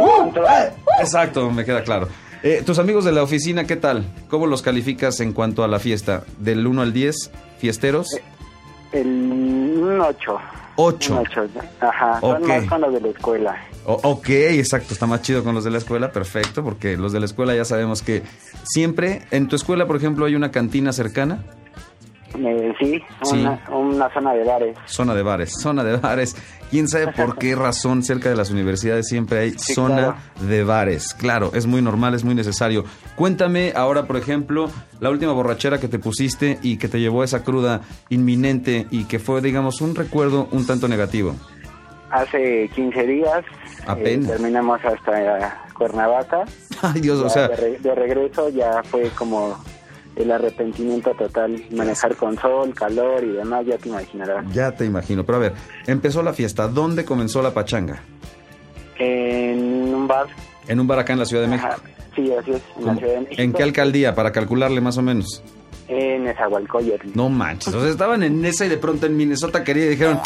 ¡uh, 0.00 0.04
uh, 0.04 0.32
eh! 0.38 0.72
Exacto, 1.00 1.52
me 1.52 1.64
queda 1.64 1.84
claro. 1.84 2.08
Eh, 2.42 2.62
tus 2.66 2.80
amigos 2.80 3.04
de 3.04 3.12
la 3.12 3.22
oficina, 3.22 3.64
¿qué 3.64 3.76
tal? 3.76 4.04
¿Cómo 4.28 4.48
los 4.48 4.60
calificas 4.60 5.20
en 5.20 5.32
cuanto 5.32 5.62
a 5.62 5.68
la 5.68 5.78
fiesta? 5.78 6.24
¿Del 6.40 6.66
1 6.66 6.82
al 6.82 6.92
10? 6.92 7.30
¿Fiesteros? 7.58 8.08
El 8.90 9.06
un 9.06 10.00
ocho. 10.76 11.22
Ajá. 11.80 12.18
Ok. 12.20 12.38
Son 12.38 12.48
más 12.48 12.64
con 12.66 12.80
los 12.80 12.92
de 12.94 13.00
la 13.00 13.08
escuela. 13.08 13.56
O- 13.84 14.00
ok, 14.02 14.28
exacto, 14.30 14.92
está 14.94 15.06
más 15.06 15.22
chido 15.22 15.44
con 15.44 15.54
los 15.54 15.64
de 15.64 15.70
la 15.70 15.78
escuela, 15.78 16.10
perfecto, 16.12 16.64
porque 16.64 16.96
los 16.96 17.12
de 17.12 17.20
la 17.20 17.26
escuela 17.26 17.54
ya 17.54 17.64
sabemos 17.64 18.02
que 18.02 18.22
siempre, 18.64 19.22
en 19.30 19.48
tu 19.48 19.56
escuela, 19.56 19.86
por 19.86 19.96
ejemplo, 19.96 20.24
hay 20.26 20.34
una 20.34 20.50
cantina 20.50 20.92
cercana, 20.92 21.44
Eh, 22.38 22.74
sí, 22.78 23.02
Sí. 23.22 23.40
Una, 23.40 23.60
una 23.70 24.12
zona 24.12 24.34
de 24.34 24.44
bares. 24.44 24.76
zona 24.86 25.14
de 25.14 25.22
bares, 25.22 25.52
zona 25.60 25.82
de 25.84 25.96
bares. 25.96 26.36
¿Quién 26.70 26.88
sabe 26.88 27.12
por 27.12 27.38
qué 27.38 27.54
razón 27.54 28.02
cerca 28.02 28.28
de 28.28 28.34
las 28.36 28.50
universidades 28.50 29.06
siempre 29.06 29.38
hay 29.38 29.50
Sí, 29.52 29.74
zona 29.74 29.96
claro. 29.96 30.16
de 30.48 30.64
bares? 30.64 31.14
Claro, 31.14 31.50
es 31.54 31.66
muy 31.66 31.80
normal, 31.80 32.14
es 32.14 32.24
muy 32.24 32.34
necesario. 32.34 32.84
Cuéntame 33.14 33.72
ahora, 33.76 34.06
por 34.06 34.16
ejemplo, 34.16 34.68
la 35.00 35.10
última 35.10 35.32
borrachera 35.32 35.78
que 35.78 35.86
te 35.88 35.98
pusiste 36.00 36.58
y 36.62 36.76
que 36.78 36.88
te 36.88 36.98
llevó 36.98 37.22
a 37.22 37.24
esa 37.24 37.44
cruda 37.44 37.82
inminente 38.08 38.86
y 38.90 39.04
que 39.04 39.18
fue, 39.20 39.40
digamos, 39.40 39.80
un 39.80 39.94
recuerdo 39.94 40.48
un 40.50 40.66
tanto 40.66 40.88
negativo. 40.88 41.34
hace 42.10 42.68
15 42.74 43.06
días. 43.06 43.44
Apenas. 43.86 44.28
eh, 44.28 44.32
terminamos 44.32 44.80
hasta 44.84 45.64
Cuernavaca. 45.74 46.44
Ay, 46.82 47.00
Dios, 47.00 47.20
o 47.20 47.28
sea, 47.28 47.46
de, 47.48 47.56
re- 47.56 47.78
de 47.78 47.94
regreso 47.94 48.48
ya 48.48 48.82
fue 48.84 49.08
como 49.10 49.56
el 50.16 50.30
arrepentimiento 50.32 51.12
total. 51.14 51.62
Manejar 51.70 52.16
con 52.16 52.36
sol, 52.38 52.74
calor 52.74 53.22
y 53.22 53.32
demás, 53.32 53.64
ya 53.66 53.78
te 53.78 53.88
imaginarás. 53.88 54.44
ya 54.52 54.72
te 54.72 54.84
imagino. 54.84 55.24
Pero 55.24 55.36
a 55.36 55.40
ver, 55.40 55.52
empezó 55.86 56.22
la 56.22 56.32
fiesta. 56.32 56.68
¿Dónde 56.68 57.04
comenzó 57.04 57.42
la 57.42 57.52
pachanga? 57.54 58.02
En 58.98 59.94
un 59.94 60.06
bar. 60.08 60.26
En 60.66 60.80
un 60.80 60.86
bar 60.86 60.98
acá 60.98 61.12
en 61.12 61.18
la 61.20 61.26
Ciudad 61.26 61.42
de 61.42 61.48
México. 61.48 61.68
Ajá, 61.68 61.78
sí, 62.14 62.32
así 62.32 62.52
es, 62.52 62.62
en 62.78 62.86
la. 62.86 62.94
Ciudad 62.96 63.12
de 63.14 63.20
México. 63.20 63.42
¿En 63.42 63.52
qué 63.52 63.62
alcaldía? 63.62 64.14
Para 64.14 64.32
calcularle 64.32 64.80
más 64.80 64.96
o 64.98 65.02
menos. 65.02 65.42
En 65.88 66.24
Nezahualcóyotl. 66.24 67.10
No 67.14 67.28
manches. 67.28 67.72
O 67.72 67.80
sea, 67.80 67.90
estaban 67.90 68.22
en 68.22 68.44
esa 68.44 68.66
y 68.66 68.68
de 68.68 68.78
pronto 68.78 69.06
en 69.06 69.16
Minnesota 69.16 69.62
quería 69.62 69.86
y 69.86 69.90
dijeron, 69.90 70.18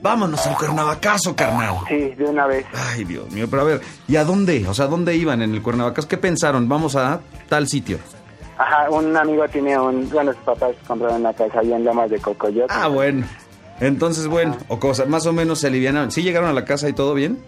vámonos 0.00 0.46
al 0.46 0.56
Cuernavacazo, 0.56 1.34
carnal. 1.34 1.74
Sí, 1.88 2.14
de 2.16 2.24
una 2.24 2.46
vez. 2.46 2.64
Ay, 2.72 3.02
Dios 3.04 3.28
mío. 3.32 3.46
Pero 3.50 3.62
a 3.62 3.64
ver, 3.64 3.80
¿y 4.06 4.14
a 4.14 4.24
dónde? 4.24 4.64
O 4.68 4.74
sea, 4.74 4.84
¿a 4.84 4.88
dónde 4.88 5.16
iban 5.16 5.42
en 5.42 5.54
el 5.54 5.62
Cuernavacazo? 5.62 6.06
¿Qué 6.06 6.18
pensaron? 6.18 6.68
Vamos 6.68 6.94
a 6.94 7.20
tal 7.48 7.66
sitio. 7.66 7.98
Ajá, 8.58 8.90
un 8.90 9.16
amigo 9.16 9.46
tiene 9.48 9.78
un... 9.78 10.08
Bueno, 10.10 10.32
sus 10.32 10.42
papás 10.42 10.72
compraron 10.86 11.20
una 11.20 11.32
casa 11.32 11.60
allá 11.60 11.76
en 11.76 11.84
Lomas 11.84 12.10
de 12.10 12.18
Cocoyot. 12.18 12.66
Ah, 12.70 12.88
bueno. 12.88 13.24
Entonces, 13.80 14.26
bueno, 14.26 14.56
o 14.66 14.80
cosa, 14.80 15.04
más 15.06 15.24
o 15.26 15.32
menos 15.32 15.60
se 15.60 15.68
alivianaron. 15.68 16.10
¿Sí 16.10 16.22
llegaron 16.22 16.50
a 16.50 16.52
la 16.52 16.64
casa 16.64 16.88
y 16.88 16.92
todo 16.92 17.14
bien? 17.14 17.38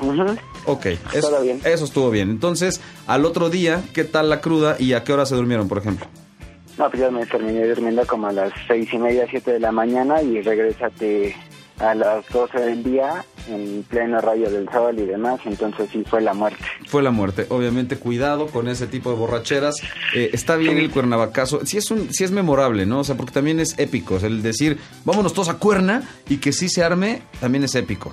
Ujú. 0.00 0.36
Ok, 0.66 0.86
eso, 1.12 1.28
Todo 1.30 1.42
bien. 1.42 1.60
eso 1.64 1.84
estuvo 1.84 2.10
bien. 2.10 2.30
Entonces, 2.30 2.80
al 3.06 3.24
otro 3.24 3.50
día, 3.50 3.82
¿qué 3.94 4.04
tal 4.04 4.28
la 4.30 4.40
cruda 4.40 4.76
y 4.78 4.92
a 4.94 5.04
qué 5.04 5.12
hora 5.12 5.26
se 5.26 5.34
durmieron, 5.36 5.68
por 5.68 5.78
ejemplo? 5.78 6.06
No, 6.76 6.88
pues 6.90 7.02
yo 7.02 7.10
me 7.10 7.26
terminé 7.26 7.66
durmiendo 7.66 8.06
como 8.06 8.28
a 8.28 8.32
las 8.32 8.52
seis 8.68 8.92
y 8.92 8.98
media, 8.98 9.26
siete 9.30 9.52
de 9.52 9.60
la 9.60 9.72
mañana 9.72 10.22
y 10.22 10.40
regrésate 10.42 11.36
a 11.80 11.94
las 11.94 12.28
12 12.28 12.58
del 12.60 12.82
día 12.82 13.24
en 13.48 13.84
pleno 13.88 14.20
rayo 14.20 14.50
del 14.50 14.68
sol 14.70 14.98
y 14.98 15.06
demás, 15.06 15.40
entonces 15.44 15.88
sí 15.90 16.04
fue 16.04 16.20
la 16.20 16.34
muerte. 16.34 16.62
Fue 16.86 17.02
la 17.02 17.10
muerte. 17.10 17.46
Obviamente, 17.48 17.96
cuidado 17.96 18.48
con 18.48 18.68
ese 18.68 18.86
tipo 18.86 19.10
de 19.10 19.16
borracheras. 19.16 19.76
Eh, 20.14 20.30
está 20.32 20.56
bien 20.56 20.78
el 20.78 20.90
Cuernavacazo. 20.90 21.64
Sí 21.64 21.78
es, 21.78 21.90
un, 21.90 22.12
sí 22.12 22.24
es 22.24 22.30
memorable, 22.30 22.86
¿no? 22.86 23.00
O 23.00 23.04
sea, 23.04 23.16
porque 23.16 23.32
también 23.32 23.60
es 23.60 23.78
épico. 23.78 24.16
O 24.16 24.18
el 24.18 24.42
decir, 24.42 24.78
vámonos 25.04 25.32
todos 25.32 25.48
a 25.48 25.54
Cuerna 25.54 26.02
y 26.28 26.38
que 26.38 26.52
sí 26.52 26.68
se 26.68 26.82
arme, 26.82 27.22
también 27.40 27.64
es 27.64 27.74
épico. 27.74 28.12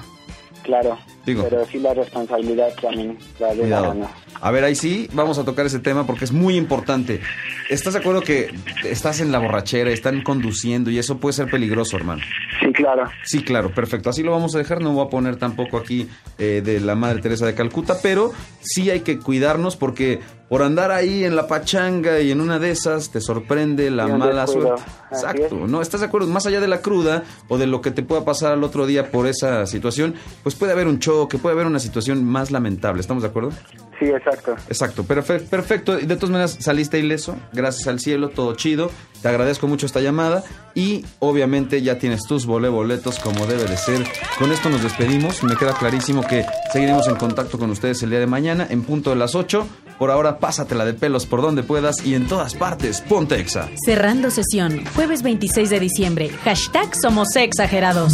Claro, 0.65 0.97
Digo. 1.27 1.43
pero 1.47 1.63
sí 1.67 1.77
la 1.77 1.93
responsabilidad 1.93 2.73
también 2.81 3.19
va 3.41 3.53
de 3.53 3.67
la 3.67 3.81
mano. 3.81 4.09
A 4.41 4.49
ver, 4.49 4.63
ahí 4.63 4.73
sí, 4.73 5.07
vamos 5.13 5.37
a 5.37 5.45
tocar 5.45 5.65
ese 5.67 5.77
tema 5.77 6.07
porque 6.07 6.25
es 6.25 6.31
muy 6.31 6.55
importante. 6.57 7.21
¿Estás 7.69 7.93
de 7.93 7.99
acuerdo 7.99 8.21
que 8.21 8.53
estás 8.83 9.19
en 9.19 9.31
la 9.31 9.37
borrachera, 9.37 9.91
están 9.91 10.23
conduciendo 10.23 10.89
y 10.89 10.97
eso 10.97 11.19
puede 11.19 11.33
ser 11.33 11.49
peligroso, 11.51 11.97
hermano? 11.97 12.23
Sí, 12.59 12.73
claro. 12.73 13.03
Sí, 13.23 13.43
claro, 13.43 13.71
perfecto. 13.73 14.09
Así 14.09 14.23
lo 14.23 14.31
vamos 14.31 14.55
a 14.55 14.57
dejar. 14.57 14.81
No 14.81 14.91
voy 14.93 15.05
a 15.05 15.09
poner 15.09 15.35
tampoco 15.35 15.77
aquí 15.77 16.07
eh, 16.39 16.61
de 16.65 16.79
la 16.79 16.95
Madre 16.95 17.21
Teresa 17.21 17.45
de 17.45 17.53
Calcuta, 17.53 17.97
pero 18.01 18.33
sí 18.61 18.89
hay 18.89 19.01
que 19.01 19.19
cuidarnos 19.19 19.75
porque 19.75 20.19
por 20.49 20.61
andar 20.63 20.91
ahí 20.91 21.23
en 21.23 21.35
la 21.35 21.47
pachanga 21.47 22.19
y 22.19 22.31
en 22.31 22.39
una 22.41 22.59
de 22.59 22.71
esas 22.71 23.09
te 23.09 23.19
sorprende 23.21 23.89
la 23.89 24.07
mala 24.07 24.45
suerte. 24.47 24.81
Exacto. 25.11 25.63
es. 25.65 25.69
¿No? 25.71 25.81
¿Estás 25.81 26.01
de 26.01 26.07
acuerdo? 26.07 26.27
Más 26.27 26.45
allá 26.45 26.59
de 26.59 26.67
la 26.67 26.81
cruda 26.81 27.23
o 27.47 27.57
de 27.57 27.67
lo 27.67 27.81
que 27.81 27.91
te 27.91 28.03
pueda 28.03 28.23
pasar 28.25 28.51
al 28.53 28.63
otro 28.63 28.85
día 28.85 29.11
por 29.11 29.27
esa 29.27 29.65
situación, 29.65 30.13
pues 30.43 30.55
puede 30.55 30.71
haber 30.73 30.87
un 30.87 30.99
choque, 30.99 31.37
puede 31.37 31.53
haber 31.55 31.65
una 31.67 31.79
situación 31.79 32.23
más 32.23 32.51
lamentable. 32.51 33.01
¿Estamos 33.01 33.23
de 33.23 33.29
acuerdo? 33.29 33.51
Sí, 33.99 34.05
exacto. 34.05 34.55
Exacto, 34.67 35.03
perfe- 35.05 35.47
perfecto. 35.47 35.97
Y 35.99 36.05
de 36.05 36.15
todas 36.15 36.29
maneras 36.29 36.57
saliste 36.59 36.99
ileso, 36.99 37.37
gracias 37.53 37.87
al 37.87 37.99
cielo, 37.99 38.29
todo 38.29 38.53
chido. 38.55 38.91
Te 39.21 39.29
agradezco 39.29 39.67
mucho 39.67 39.85
esta 39.85 40.01
llamada 40.01 40.43
y 40.75 41.05
obviamente 41.19 41.81
ya 41.81 41.97
tienes 41.97 42.23
tus 42.27 42.45
boletos 42.45 43.17
como 43.19 43.47
debe 43.47 43.63
de 43.63 43.77
ser. 43.77 44.03
Con 44.37 44.51
esto 44.51 44.69
nos 44.69 44.83
despedimos. 44.83 45.43
Me 45.43 45.55
queda 45.55 45.73
clarísimo 45.73 46.21
que 46.27 46.45
seguiremos 46.73 47.07
en 47.07 47.15
contacto 47.15 47.57
con 47.57 47.71
ustedes 47.71 48.03
el 48.03 48.09
día 48.11 48.19
de 48.19 48.27
mañana 48.27 48.67
en 48.69 48.83
punto 48.83 49.09
de 49.11 49.15
las 49.15 49.33
8. 49.33 49.65
Por 49.97 50.11
ahora, 50.11 50.39
pásatela 50.39 50.85
de 50.85 50.93
pelos 50.93 51.25
por 51.25 51.41
donde 51.41 51.63
puedas 51.63 52.05
y 52.05 52.15
en 52.15 52.27
todas 52.27 52.53
partes. 52.55 53.01
Ponte 53.01 53.39
exa. 53.39 53.69
Cerrando 53.85 54.29
sesión, 54.29 54.83
jueves 54.95 55.21
26 55.23 55.69
de 55.69 55.79
diciembre. 55.79 56.29
Hashtag 56.43 56.95
Somos 57.01 57.35
Exagerados. 57.35 58.13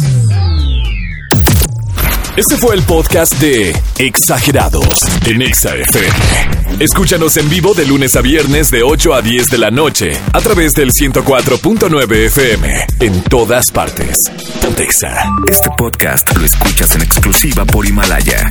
Este 2.34 2.56
fue 2.56 2.74
el 2.74 2.82
podcast 2.84 3.34
de 3.40 3.76
Exagerados 3.98 5.02
en 5.26 5.42
Exa 5.42 5.74
FM. 5.76 6.82
Escúchanos 6.82 7.36
en 7.36 7.50
vivo 7.50 7.74
de 7.74 7.84
lunes 7.84 8.16
a 8.16 8.22
viernes 8.22 8.70
de 8.70 8.82
8 8.82 9.12
a 9.12 9.20
10 9.20 9.48
de 9.48 9.58
la 9.58 9.70
noche 9.70 10.12
a 10.32 10.40
través 10.40 10.72
del 10.72 10.92
104.9 10.92 12.10
FM 12.26 12.86
en 13.00 13.22
todas 13.24 13.70
partes. 13.70 14.30
Ponte 14.62 14.84
Exa. 14.84 15.14
Este 15.46 15.68
podcast 15.76 16.34
lo 16.34 16.46
escuchas 16.46 16.94
en 16.94 17.02
exclusiva 17.02 17.66
por 17.66 17.84
Himalaya. 17.86 18.50